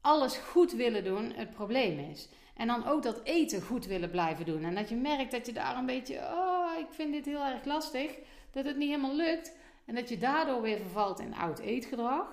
alles 0.00 0.36
goed 0.36 0.72
willen 0.72 1.04
doen 1.04 1.32
het 1.32 1.50
probleem 1.50 1.98
is. 1.98 2.28
En 2.54 2.66
dan 2.66 2.86
ook 2.86 3.02
dat 3.02 3.20
eten 3.22 3.62
goed 3.62 3.86
willen 3.86 4.10
blijven 4.10 4.44
doen. 4.44 4.64
En 4.64 4.74
dat 4.74 4.88
je 4.88 4.96
merkt 4.96 5.30
dat 5.30 5.46
je 5.46 5.52
daar 5.52 5.76
een 5.76 5.86
beetje, 5.86 6.16
oh, 6.18 6.78
ik 6.78 6.86
vind 6.90 7.12
dit 7.12 7.24
heel 7.24 7.44
erg 7.44 7.64
lastig, 7.64 8.18
dat 8.50 8.64
het 8.64 8.76
niet 8.76 8.88
helemaal 8.88 9.14
lukt. 9.14 9.56
En 9.84 9.94
dat 9.94 10.08
je 10.08 10.18
daardoor 10.18 10.62
weer 10.62 10.78
vervalt 10.78 11.20
in 11.20 11.34
oud 11.34 11.58
eetgedrag 11.58 12.26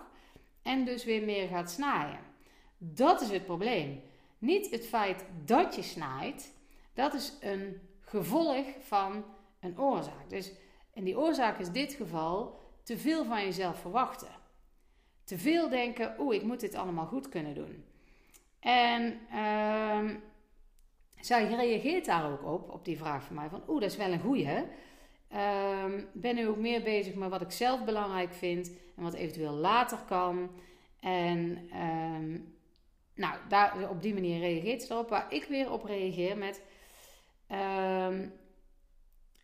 en 0.62 0.86
dus 0.86 1.03
weer 1.03 1.24
meer 1.24 1.48
gaat 1.48 1.72
snijden. 1.72 2.20
Dat 2.77 3.22
is 3.22 3.29
het 3.29 3.46
probleem. 3.46 4.01
Niet 4.43 4.69
het 4.69 4.85
feit 4.85 5.25
dat 5.45 5.75
je 5.75 5.81
snijdt, 5.81 6.53
dat 6.93 7.13
is 7.13 7.33
een 7.41 7.81
gevolg 8.01 8.65
van 8.79 9.25
een 9.59 9.79
oorzaak. 9.79 10.29
Dus, 10.29 10.51
en 10.93 11.03
die 11.03 11.17
oorzaak 11.17 11.59
is 11.59 11.71
dit 11.71 11.93
geval 11.93 12.59
te 12.83 12.97
veel 12.97 13.25
van 13.25 13.43
jezelf 13.43 13.79
verwachten. 13.79 14.27
Te 15.23 15.38
veel 15.38 15.69
denken, 15.69 16.15
oeh, 16.19 16.35
ik 16.35 16.43
moet 16.43 16.59
dit 16.59 16.75
allemaal 16.75 17.05
goed 17.05 17.29
kunnen 17.29 17.55
doen. 17.55 17.85
En 18.59 19.19
uh, 19.33 20.15
zij 21.19 21.47
reageert 21.47 22.05
daar 22.05 22.31
ook 22.31 22.43
op, 22.45 22.69
op 22.69 22.85
die 22.85 22.97
vraag 22.97 23.23
van 23.23 23.35
mij, 23.35 23.50
van 23.50 23.63
oeh, 23.67 23.81
dat 23.81 23.91
is 23.91 23.97
wel 23.97 24.12
een 24.12 24.19
goeie. 24.19 24.47
Uh, 25.33 25.85
ben 26.13 26.35
nu 26.35 26.47
ook 26.47 26.57
meer 26.57 26.81
bezig 26.81 27.15
met 27.15 27.29
wat 27.29 27.41
ik 27.41 27.51
zelf 27.51 27.83
belangrijk 27.83 28.33
vind 28.33 28.71
en 28.95 29.03
wat 29.03 29.13
eventueel 29.13 29.53
later 29.53 29.97
kan. 30.07 30.50
En 31.00 31.69
uh, 31.73 32.39
nou, 33.15 33.36
daar, 33.48 33.89
op 33.89 34.01
die 34.01 34.13
manier 34.13 34.39
reageert 34.39 34.84
ze 34.84 34.93
erop. 34.93 35.10
Waar 35.10 35.34
ik 35.34 35.43
weer 35.43 35.72
op 35.72 35.84
reageer 35.84 36.38
met... 36.38 36.62
Ehm, 37.48 38.27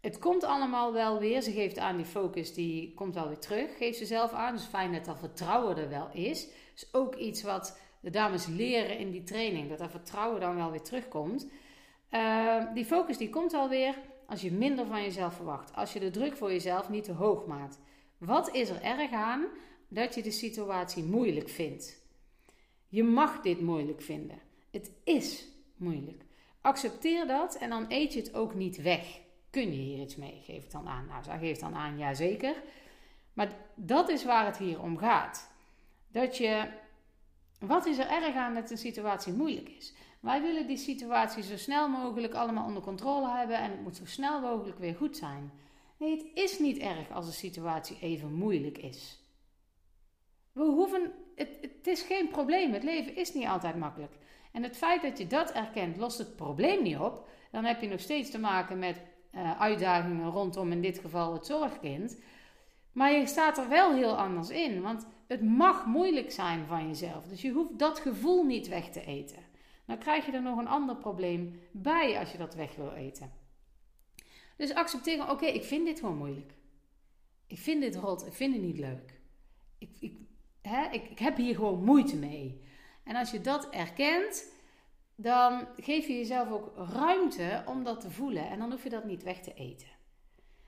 het 0.02 0.20
komt 0.20 0.44
allemaal 0.44 0.94
wel 0.94 1.20
weer. 1.20 1.42
Ze 1.42 1.52
geeft 1.52 1.78
aan 1.78 1.98
die 1.98 2.06
focus, 2.06 2.54
die 2.54 2.94
komt 2.94 3.14
wel 3.14 3.28
weer 3.28 3.40
terug. 3.40 3.78
Geeft 3.78 3.98
ze 3.98 4.06
zelf 4.06 4.32
aan. 4.32 4.56
Dus 4.56 4.66
fijn 4.66 4.94
dat 4.94 5.06
dat 5.06 5.20
vertrouwen 5.20 5.78
er 5.78 5.90
wel 5.90 6.10
is. 6.14 6.48
Dus 6.74 6.94
ook 6.94 7.16
iets 7.16 7.44
wat 7.44 7.80
de 8.02 8.10
dames 8.10 8.46
leren 8.46 8.98
in 8.98 9.12
die 9.12 9.24
training. 9.24 9.70
Dat 9.70 9.78
dat 9.78 9.92
vertrouwen 9.92 10.40
dan 10.40 10.56
wel 10.56 10.72
weer 10.72 10.82
terugkomt. 10.82 11.48
Uh, 12.12 12.74
die 12.74 12.86
focus 12.86 13.18
die 13.18 13.30
komt 13.30 13.54
alweer 13.54 13.96
als 14.26 14.42
je 14.42 14.52
minder 14.52 14.86
van 14.86 15.02
jezelf 15.02 15.34
verwacht. 15.34 15.76
Als 15.76 15.94
je 15.94 16.00
de 16.00 16.10
druk 16.10 16.38
voor 16.38 16.52
jezelf 16.52 16.90
niet 16.90 17.04
te 17.04 17.12
hoog 17.12 17.46
maakt. 17.46 17.80
Wat 18.18 18.56
is 18.56 18.70
er 18.70 18.82
erg 18.82 19.12
aan 19.12 19.46
dat 19.88 20.16
je 20.16 20.22
de 20.22 20.32
situatie 20.32 21.04
moeilijk 21.04 21.50
vindt? 21.50 21.99
Je 22.89 23.03
mag 23.03 23.41
dit 23.41 23.62
moeilijk 23.62 24.01
vinden. 24.01 24.39
Het 24.72 24.91
is 25.03 25.48
moeilijk. 25.75 26.24
Accepteer 26.62 27.27
dat 27.27 27.55
en 27.55 27.69
dan 27.69 27.86
eet 27.88 28.13
je 28.13 28.19
het 28.19 28.34
ook 28.34 28.53
niet 28.53 28.81
weg. 28.81 29.19
Kun 29.50 29.62
je 29.62 29.81
hier 29.81 30.01
iets 30.01 30.15
mee? 30.15 30.41
Geef 30.43 30.62
het 30.62 30.72
dan 30.72 30.88
aan. 30.88 31.05
Nou, 31.05 31.24
zij 31.24 31.39
geeft 31.39 31.60
dan 31.60 31.75
aan, 31.75 31.98
ja 31.98 32.13
zeker. 32.13 32.55
Maar 33.34 33.51
dat 33.75 34.10
is 34.10 34.25
waar 34.25 34.46
het 34.46 34.58
hier 34.58 34.81
om 34.81 34.98
gaat. 34.98 35.51
Dat 36.12 36.38
je, 36.38 36.67
wat 37.60 37.86
is 37.86 37.98
er 37.98 38.10
erg 38.10 38.36
aan 38.36 38.53
dat 38.53 38.72
een 38.72 38.77
situatie 38.77 39.34
moeilijk 39.34 39.69
is? 39.69 39.93
Wij 40.19 40.41
willen 40.41 40.67
die 40.67 40.77
situatie 40.77 41.43
zo 41.43 41.58
snel 41.58 41.89
mogelijk 41.89 42.34
allemaal 42.34 42.65
onder 42.65 42.84
controle 42.84 43.29
hebben 43.29 43.58
en 43.58 43.72
het 43.72 43.81
moet 43.81 43.96
zo 43.96 44.05
snel 44.05 44.41
mogelijk 44.41 44.79
weer 44.79 44.96
goed 44.96 45.17
zijn. 45.17 45.51
Nee, 45.98 46.17
het 46.17 46.25
is 46.34 46.60
niet 46.60 46.77
erg 46.77 47.12
als 47.12 47.27
een 47.27 47.34
situatie 47.34 47.98
even 48.00 48.34
moeilijk 48.34 48.77
is. 48.77 49.19
We 50.60 50.66
hoeven, 50.66 51.12
het, 51.36 51.50
het 51.62 51.88
is 51.88 52.01
geen 52.01 52.28
probleem. 52.28 52.74
Het 52.74 52.84
leven 52.84 53.16
is 53.16 53.34
niet 53.34 53.48
altijd 53.48 53.75
makkelijk. 53.75 54.13
En 54.51 54.63
het 54.63 54.78
feit 54.78 55.01
dat 55.01 55.18
je 55.18 55.28
dat 55.28 55.51
erkent, 55.51 55.98
lost 55.98 56.18
het 56.18 56.36
probleem 56.36 56.84
niet 56.84 56.98
op. 56.98 57.28
Dan 57.51 57.66
heb 57.66 57.82
je 57.82 57.88
nog 57.88 58.00
steeds 58.00 58.30
te 58.30 58.39
maken 58.39 58.80
met 58.80 59.01
uh, 59.36 59.62
uitdagingen 59.62 60.30
rondom 60.30 60.72
in 60.72 60.82
dit 60.82 61.00
geval 61.00 61.34
het 61.34 61.46
zorgkind. 61.46 62.22
Maar 62.92 63.12
je 63.12 63.28
staat 63.28 63.58
er 63.58 63.70
wel 63.70 63.94
heel 63.94 64.18
anders 64.18 64.50
in. 64.50 64.82
Want 64.82 65.08
het 65.28 65.42
mag 65.42 65.86
moeilijk 65.86 66.32
zijn 66.32 66.66
van 66.66 66.88
jezelf. 66.88 67.25
Dus 67.25 67.42
je 67.42 67.51
hoeft 67.51 67.80
dat 67.80 68.00
gevoel 68.00 68.44
niet 68.44 68.67
weg 68.67 68.89
te 68.89 69.06
eten. 69.06 69.43
Dan 69.86 69.98
krijg 69.98 70.26
je 70.26 70.32
er 70.32 70.41
nog 70.41 70.58
een 70.58 70.67
ander 70.67 70.95
probleem 70.95 71.60
bij 71.72 72.19
als 72.19 72.32
je 72.32 72.38
dat 72.38 72.56
weg 72.56 72.76
wil 72.76 72.91
eten. 72.91 73.32
Dus 74.58 74.74
accepteren, 74.74 75.30
oké, 75.30 75.45
ik 75.45 75.63
vind 75.63 75.86
dit 75.86 76.00
gewoon 76.00 76.17
moeilijk. 76.17 76.54
Ik 77.48 77.58
vind 77.58 77.82
dit 77.82 77.95
rot, 77.95 78.26
ik 78.26 78.34
vind 78.34 78.54
het 78.54 78.63
niet 78.63 78.80
leuk. 78.80 79.19
Ik, 79.78 79.89
ik, 80.00 80.29
hè, 80.69 80.89
ik, 80.91 81.10
ik 81.10 81.19
heb 81.19 81.38
hier 81.38 81.55
gewoon 81.55 81.84
moeite 81.84 82.15
mee. 82.15 82.62
En 83.03 83.15
als 83.15 83.32
je 83.32 83.41
dat 83.41 83.69
erkent, 83.69 84.51
dan 85.15 85.67
geef 85.77 86.08
je 86.08 86.13
jezelf 86.13 86.51
ook 86.51 86.71
ruimte 86.75 87.63
om 87.65 87.84
dat 87.84 88.01
te 88.01 88.12
voelen. 88.12 88.49
En 88.49 88.60
dan 88.60 88.71
hoef 88.71 88.84
je 88.84 88.89
dat 88.89 89.05
niet 89.05 89.23
weg 89.23 89.39
te 89.39 89.53
eten. 89.53 89.88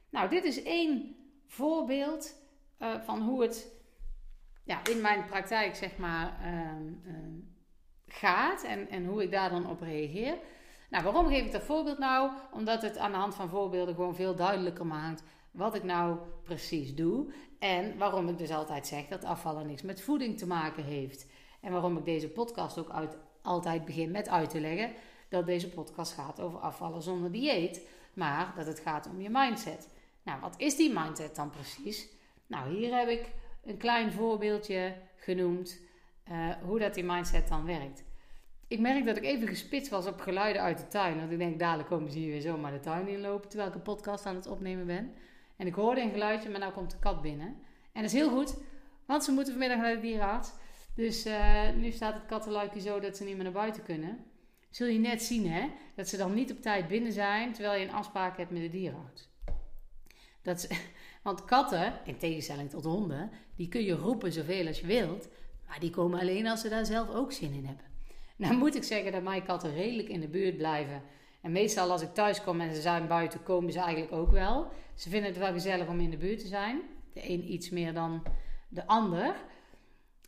Nou, 0.10 0.30
dit 0.30 0.44
is 0.44 0.64
één 0.64 1.16
voorbeeld 1.48 2.36
uh, 2.80 3.02
van 3.02 3.22
hoe 3.22 3.42
het 3.42 3.72
ja, 4.64 4.80
in 4.90 5.02
mijn 5.02 5.26
praktijk, 5.26 5.76
zeg 5.76 5.98
maar, 5.98 6.40
uh, 6.44 7.14
uh, 7.14 7.18
gaat 8.08 8.64
en, 8.64 8.90
en 8.90 9.06
hoe 9.06 9.24
ik 9.24 9.32
daar 9.32 9.50
dan 9.50 9.70
op 9.70 9.82
reageer. 9.82 10.38
Nou, 10.90 11.04
waarom 11.04 11.28
geef 11.28 11.46
ik 11.46 11.52
dat 11.52 11.64
voorbeeld 11.64 11.98
nou? 11.98 12.32
Omdat 12.52 12.82
het 12.82 12.98
aan 12.98 13.12
de 13.12 13.18
hand 13.18 13.36
van 13.36 13.50
voorbeelden 13.50 13.96
gewoon 13.96 14.16
veel 14.16 14.36
duidelijker 14.36 14.86
maakt 14.86 15.24
wat 15.52 15.76
ik 15.76 15.84
nou 15.84 16.18
precies 16.44 16.96
doe. 16.96 17.34
En 17.60 17.98
waarom 17.98 18.28
ik 18.28 18.38
dus 18.38 18.52
altijd 18.52 18.88
zeg 18.88 19.08
dat 19.08 19.24
afvallen 19.24 19.68
niks 19.68 19.82
met 19.82 20.02
voeding 20.02 20.38
te 20.38 20.48
maken 20.48 20.84
heeft. 20.84 21.26
En 21.62 21.72
waarom 21.72 21.98
ik 21.98 22.06
deze 22.06 22.30
podcast 22.30 22.78
ook 22.78 22.90
uit, 22.90 23.18
altijd 23.42 23.86
begin 23.86 24.12
met 24.12 24.30
uit 24.30 24.50
te 24.50 24.60
leggen 24.60 24.92
dat 25.30 25.46
deze 25.46 25.70
podcast 25.70 26.14
gaat 26.14 26.40
over 26.40 26.60
afvallen 26.60 27.02
zonder 27.02 27.32
dieet, 27.32 27.88
maar 28.14 28.54
dat 28.56 28.66
het 28.66 28.80
gaat 28.80 29.08
om 29.08 29.22
je 29.22 29.30
mindset. 29.30 29.90
Nou, 30.24 30.42
wat 30.42 30.54
is 30.58 30.76
die 30.76 30.94
mindset 30.94 31.36
dan 31.36 31.50
precies? 31.50 32.08
Nou, 32.48 32.76
hier 32.76 32.98
heb 32.98 33.08
ik 33.08 33.32
een 33.64 33.78
klein 33.78 34.12
voorbeeldje 34.12 34.96
genoemd 35.16 35.80
uh, 36.32 36.50
hoe 36.64 36.80
dat 36.80 36.94
die 36.94 37.04
mindset 37.04 37.48
dan 37.48 37.66
werkt. 37.66 38.04
Ik 38.68 38.80
merk 38.80 39.06
dat 39.06 39.18
ik 39.18 39.24
even 39.24 39.48
gespitst 39.48 39.92
was 39.92 40.06
op 40.08 40.20
geluiden 40.20 40.62
uit 40.62 40.78
de 40.78 40.88
tuin. 40.88 41.18
Want 41.18 41.32
ik 41.32 41.38
denk, 41.38 41.60
dadelijk 41.60 41.90
komen 41.90 42.12
ze 42.12 42.18
hier 42.18 42.32
weer 42.32 42.42
zomaar 42.42 42.72
de 42.72 42.80
tuin 42.80 43.08
inlopen 43.08 43.50
terwijl 43.50 43.70
ik 43.70 43.76
een 43.76 43.82
podcast 43.82 44.26
aan 44.26 44.36
het 44.36 44.48
opnemen 44.48 44.86
ben. 44.86 45.14
En 45.62 45.68
ik 45.68 45.76
hoorde 45.76 46.02
een 46.02 46.12
geluidje, 46.12 46.50
maar 46.50 46.60
nou 46.60 46.74
komt 46.74 46.92
de 46.92 47.00
kat 47.00 47.22
binnen. 47.22 47.48
En 47.92 48.02
dat 48.02 48.04
is 48.04 48.14
heel 48.14 48.30
goed, 48.30 48.58
want 49.06 49.24
ze 49.24 49.32
moeten 49.32 49.54
vanmiddag 49.54 49.78
naar 49.78 49.96
de 49.96 50.02
dierenarts. 50.02 50.52
Dus 50.96 51.26
uh, 51.26 51.70
nu 51.70 51.92
staat 51.92 52.14
het 52.14 52.26
kattenluikje 52.26 52.80
zo 52.80 53.00
dat 53.00 53.18
ze 53.18 53.24
niet 53.24 53.36
meer 53.36 53.44
naar 53.44 53.54
buiten 53.54 53.84
kunnen. 53.84 54.26
Zul 54.70 54.88
je 54.88 55.00
net 55.00 55.22
zien, 55.22 55.52
hè? 55.52 55.70
Dat 55.96 56.08
ze 56.08 56.18
dan 56.18 56.34
niet 56.34 56.52
op 56.52 56.62
tijd 56.62 56.88
binnen 56.88 57.12
zijn 57.12 57.54
terwijl 57.54 57.80
je 57.80 57.88
een 57.88 57.94
afspraak 57.94 58.38
hebt 58.38 58.52
met 58.52 58.62
de 58.62 58.70
dierenarts. 58.70 59.30
Dat 60.42 60.68
want 61.24 61.46
katten, 61.46 61.94
in 62.06 62.18
tegenstelling 62.18 62.70
tot 62.70 62.84
honden, 62.84 63.32
die 63.56 63.68
kun 63.68 63.84
je 63.84 63.96
roepen 63.96 64.32
zoveel 64.32 64.68
als 64.68 64.80
je 64.80 64.88
wilt. 64.88 65.30
Maar 65.68 65.80
die 65.80 65.90
komen 65.90 66.20
alleen 66.20 66.48
als 66.48 66.62
ze 66.62 66.70
daar 66.70 66.86
zelf 66.86 67.10
ook 67.10 67.32
zin 67.32 67.54
in 67.54 67.66
hebben. 67.66 67.86
Nou 68.36 68.56
moet 68.56 68.76
ik 68.76 68.84
zeggen 68.84 69.12
dat 69.12 69.24
mijn 69.24 69.44
katten 69.44 69.74
redelijk 69.74 70.10
in 70.10 70.20
de 70.20 70.28
buurt 70.28 70.58
blijven. 70.58 71.02
En 71.42 71.52
meestal 71.52 71.92
als 71.92 72.02
ik 72.02 72.14
thuis 72.14 72.44
kom 72.44 72.62
en 72.62 72.76
ze 72.76 72.82
zijn 72.82 73.08
buiten, 73.08 73.44
komen 73.44 73.72
ze 73.72 73.80
eigenlijk 73.80 74.14
ook 74.14 74.32
wel. 74.32 74.72
Ze 74.96 75.10
vinden 75.10 75.30
het 75.30 75.40
wel 75.40 75.52
gezellig 75.52 75.88
om 75.88 76.00
in 76.00 76.10
de 76.10 76.18
buurt 76.18 76.40
te 76.40 76.48
zijn. 76.48 76.82
De 77.14 77.30
een 77.30 77.52
iets 77.52 77.70
meer 77.70 77.94
dan 77.94 78.24
de 78.70 78.88
ander. 78.88 79.36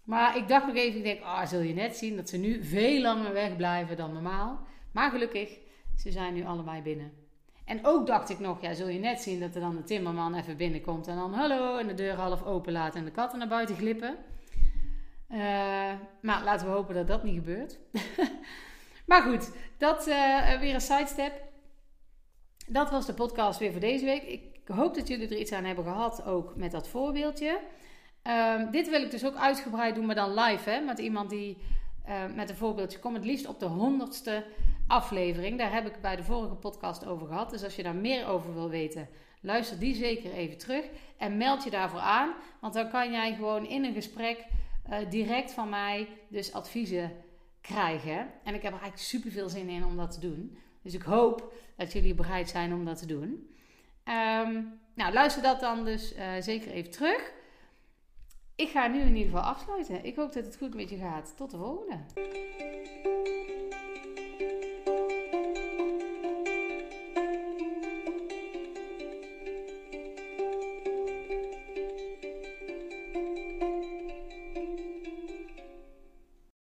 Maar 0.03 0.37
ik 0.37 0.47
dacht 0.47 0.65
nog 0.65 0.75
even, 0.75 0.97
ik 0.97 1.03
denk, 1.03 1.21
ah, 1.21 1.47
zul 1.47 1.59
je 1.59 1.73
net 1.73 1.95
zien 1.95 2.15
dat 2.15 2.29
ze 2.29 2.37
nu 2.37 2.63
veel 2.63 3.01
langer 3.01 3.33
wegblijven 3.33 3.97
dan 3.97 4.13
normaal. 4.13 4.59
Maar 4.91 5.11
gelukkig, 5.11 5.57
ze 5.97 6.11
zijn 6.11 6.33
nu 6.33 6.45
allebei 6.45 6.81
binnen. 6.81 7.11
En 7.65 7.85
ook 7.85 8.07
dacht 8.07 8.29
ik 8.29 8.39
nog, 8.39 8.61
ja, 8.61 8.73
zul 8.73 8.87
je 8.87 8.99
net 8.99 9.21
zien 9.21 9.39
dat 9.39 9.55
er 9.55 9.61
dan 9.61 9.75
de 9.75 9.83
timmerman 9.83 10.35
even 10.35 10.57
binnenkomt 10.57 11.07
en 11.07 11.15
dan 11.15 11.33
hallo 11.33 11.77
en 11.77 11.87
de 11.87 11.93
deur 11.93 12.15
half 12.15 12.43
open 12.43 12.73
laat 12.73 12.95
en 12.95 13.05
de 13.05 13.11
katten 13.11 13.39
naar 13.39 13.47
buiten 13.47 13.75
glippen. 13.75 14.15
Uh, 15.29 15.39
maar 16.21 16.43
laten 16.43 16.67
we 16.67 16.73
hopen 16.73 16.95
dat 16.95 17.07
dat 17.07 17.23
niet 17.23 17.35
gebeurt. 17.35 17.79
maar 19.05 19.21
goed, 19.21 19.51
dat 19.77 20.07
uh, 20.07 20.59
weer 20.59 20.73
een 20.73 20.81
sidestep. 20.81 21.33
Dat 22.67 22.91
was 22.91 23.05
de 23.05 23.13
podcast 23.13 23.59
weer 23.59 23.71
voor 23.71 23.81
deze 23.81 24.05
week. 24.05 24.23
Ik 24.23 24.67
hoop 24.67 24.95
dat 24.95 25.07
jullie 25.07 25.27
er 25.27 25.37
iets 25.37 25.51
aan 25.51 25.63
hebben 25.63 25.83
gehad, 25.83 26.25
ook 26.25 26.55
met 26.55 26.71
dat 26.71 26.87
voorbeeldje. 26.87 27.59
Uh, 28.27 28.71
dit 28.71 28.89
wil 28.89 29.01
ik 29.01 29.11
dus 29.11 29.25
ook 29.25 29.35
uitgebreid 29.35 29.95
doen, 29.95 30.05
maar 30.05 30.15
dan 30.15 30.33
live, 30.33 30.69
hè, 30.69 30.79
met 30.79 30.99
iemand 30.99 31.29
die 31.29 31.57
met 32.35 32.49
een 32.49 32.55
voorbeeldje 32.55 32.99
komt. 32.99 33.15
Het 33.15 33.25
liefst 33.25 33.47
op 33.47 33.59
de 33.59 33.65
honderdste 33.65 34.45
aflevering. 34.87 35.57
Daar 35.57 35.73
heb 35.73 35.85
ik 35.85 36.01
bij 36.01 36.15
de 36.15 36.23
vorige 36.23 36.55
podcast 36.55 37.05
over 37.05 37.27
gehad. 37.27 37.49
Dus 37.49 37.63
als 37.63 37.75
je 37.75 37.83
daar 37.83 37.95
meer 37.95 38.27
over 38.27 38.53
wil 38.53 38.69
weten, 38.69 39.09
luister 39.41 39.79
die 39.79 39.95
zeker 39.95 40.31
even 40.33 40.57
terug. 40.57 40.85
En 41.17 41.37
meld 41.37 41.63
je 41.63 41.69
daarvoor 41.69 41.99
aan, 41.99 42.33
want 42.61 42.73
dan 42.73 42.89
kan 42.89 43.11
jij 43.11 43.33
gewoon 43.35 43.67
in 43.67 43.83
een 43.83 43.93
gesprek 43.93 44.45
uh, 44.89 44.97
direct 45.09 45.51
van 45.51 45.69
mij 45.69 46.07
dus 46.27 46.53
adviezen 46.53 47.11
krijgen. 47.63 48.29
En 48.43 48.53
ik 48.53 48.61
heb 48.61 48.73
er 48.73 48.81
eigenlijk 48.81 48.97
super 48.97 49.31
veel 49.31 49.49
zin 49.49 49.69
in 49.69 49.85
om 49.85 49.97
dat 49.97 50.11
te 50.11 50.19
doen. 50.19 50.57
Dus 50.81 50.93
ik 50.93 51.01
hoop 51.01 51.53
dat 51.77 51.93
jullie 51.93 52.13
bereid 52.13 52.49
zijn 52.49 52.73
om 52.73 52.85
dat 52.85 52.97
te 52.97 53.05
doen. 53.05 53.29
Um, 54.05 54.79
nou, 54.95 55.13
luister 55.13 55.41
dat 55.43 55.59
dan 55.59 55.85
dus 55.85 56.15
uh, 56.15 56.25
zeker 56.39 56.71
even 56.71 56.91
terug. 56.91 57.31
Ik 58.55 58.69
ga 58.69 58.87
nu 58.87 58.99
in 58.99 59.15
ieder 59.15 59.31
geval 59.31 59.51
afsluiten. 59.51 60.05
Ik 60.05 60.15
hoop 60.15 60.33
dat 60.33 60.45
het 60.45 60.57
goed 60.57 60.75
met 60.75 60.89
je 60.89 60.97
gaat. 60.97 61.33
Tot 61.37 61.51
de 61.51 61.57
volgende. 61.57 61.97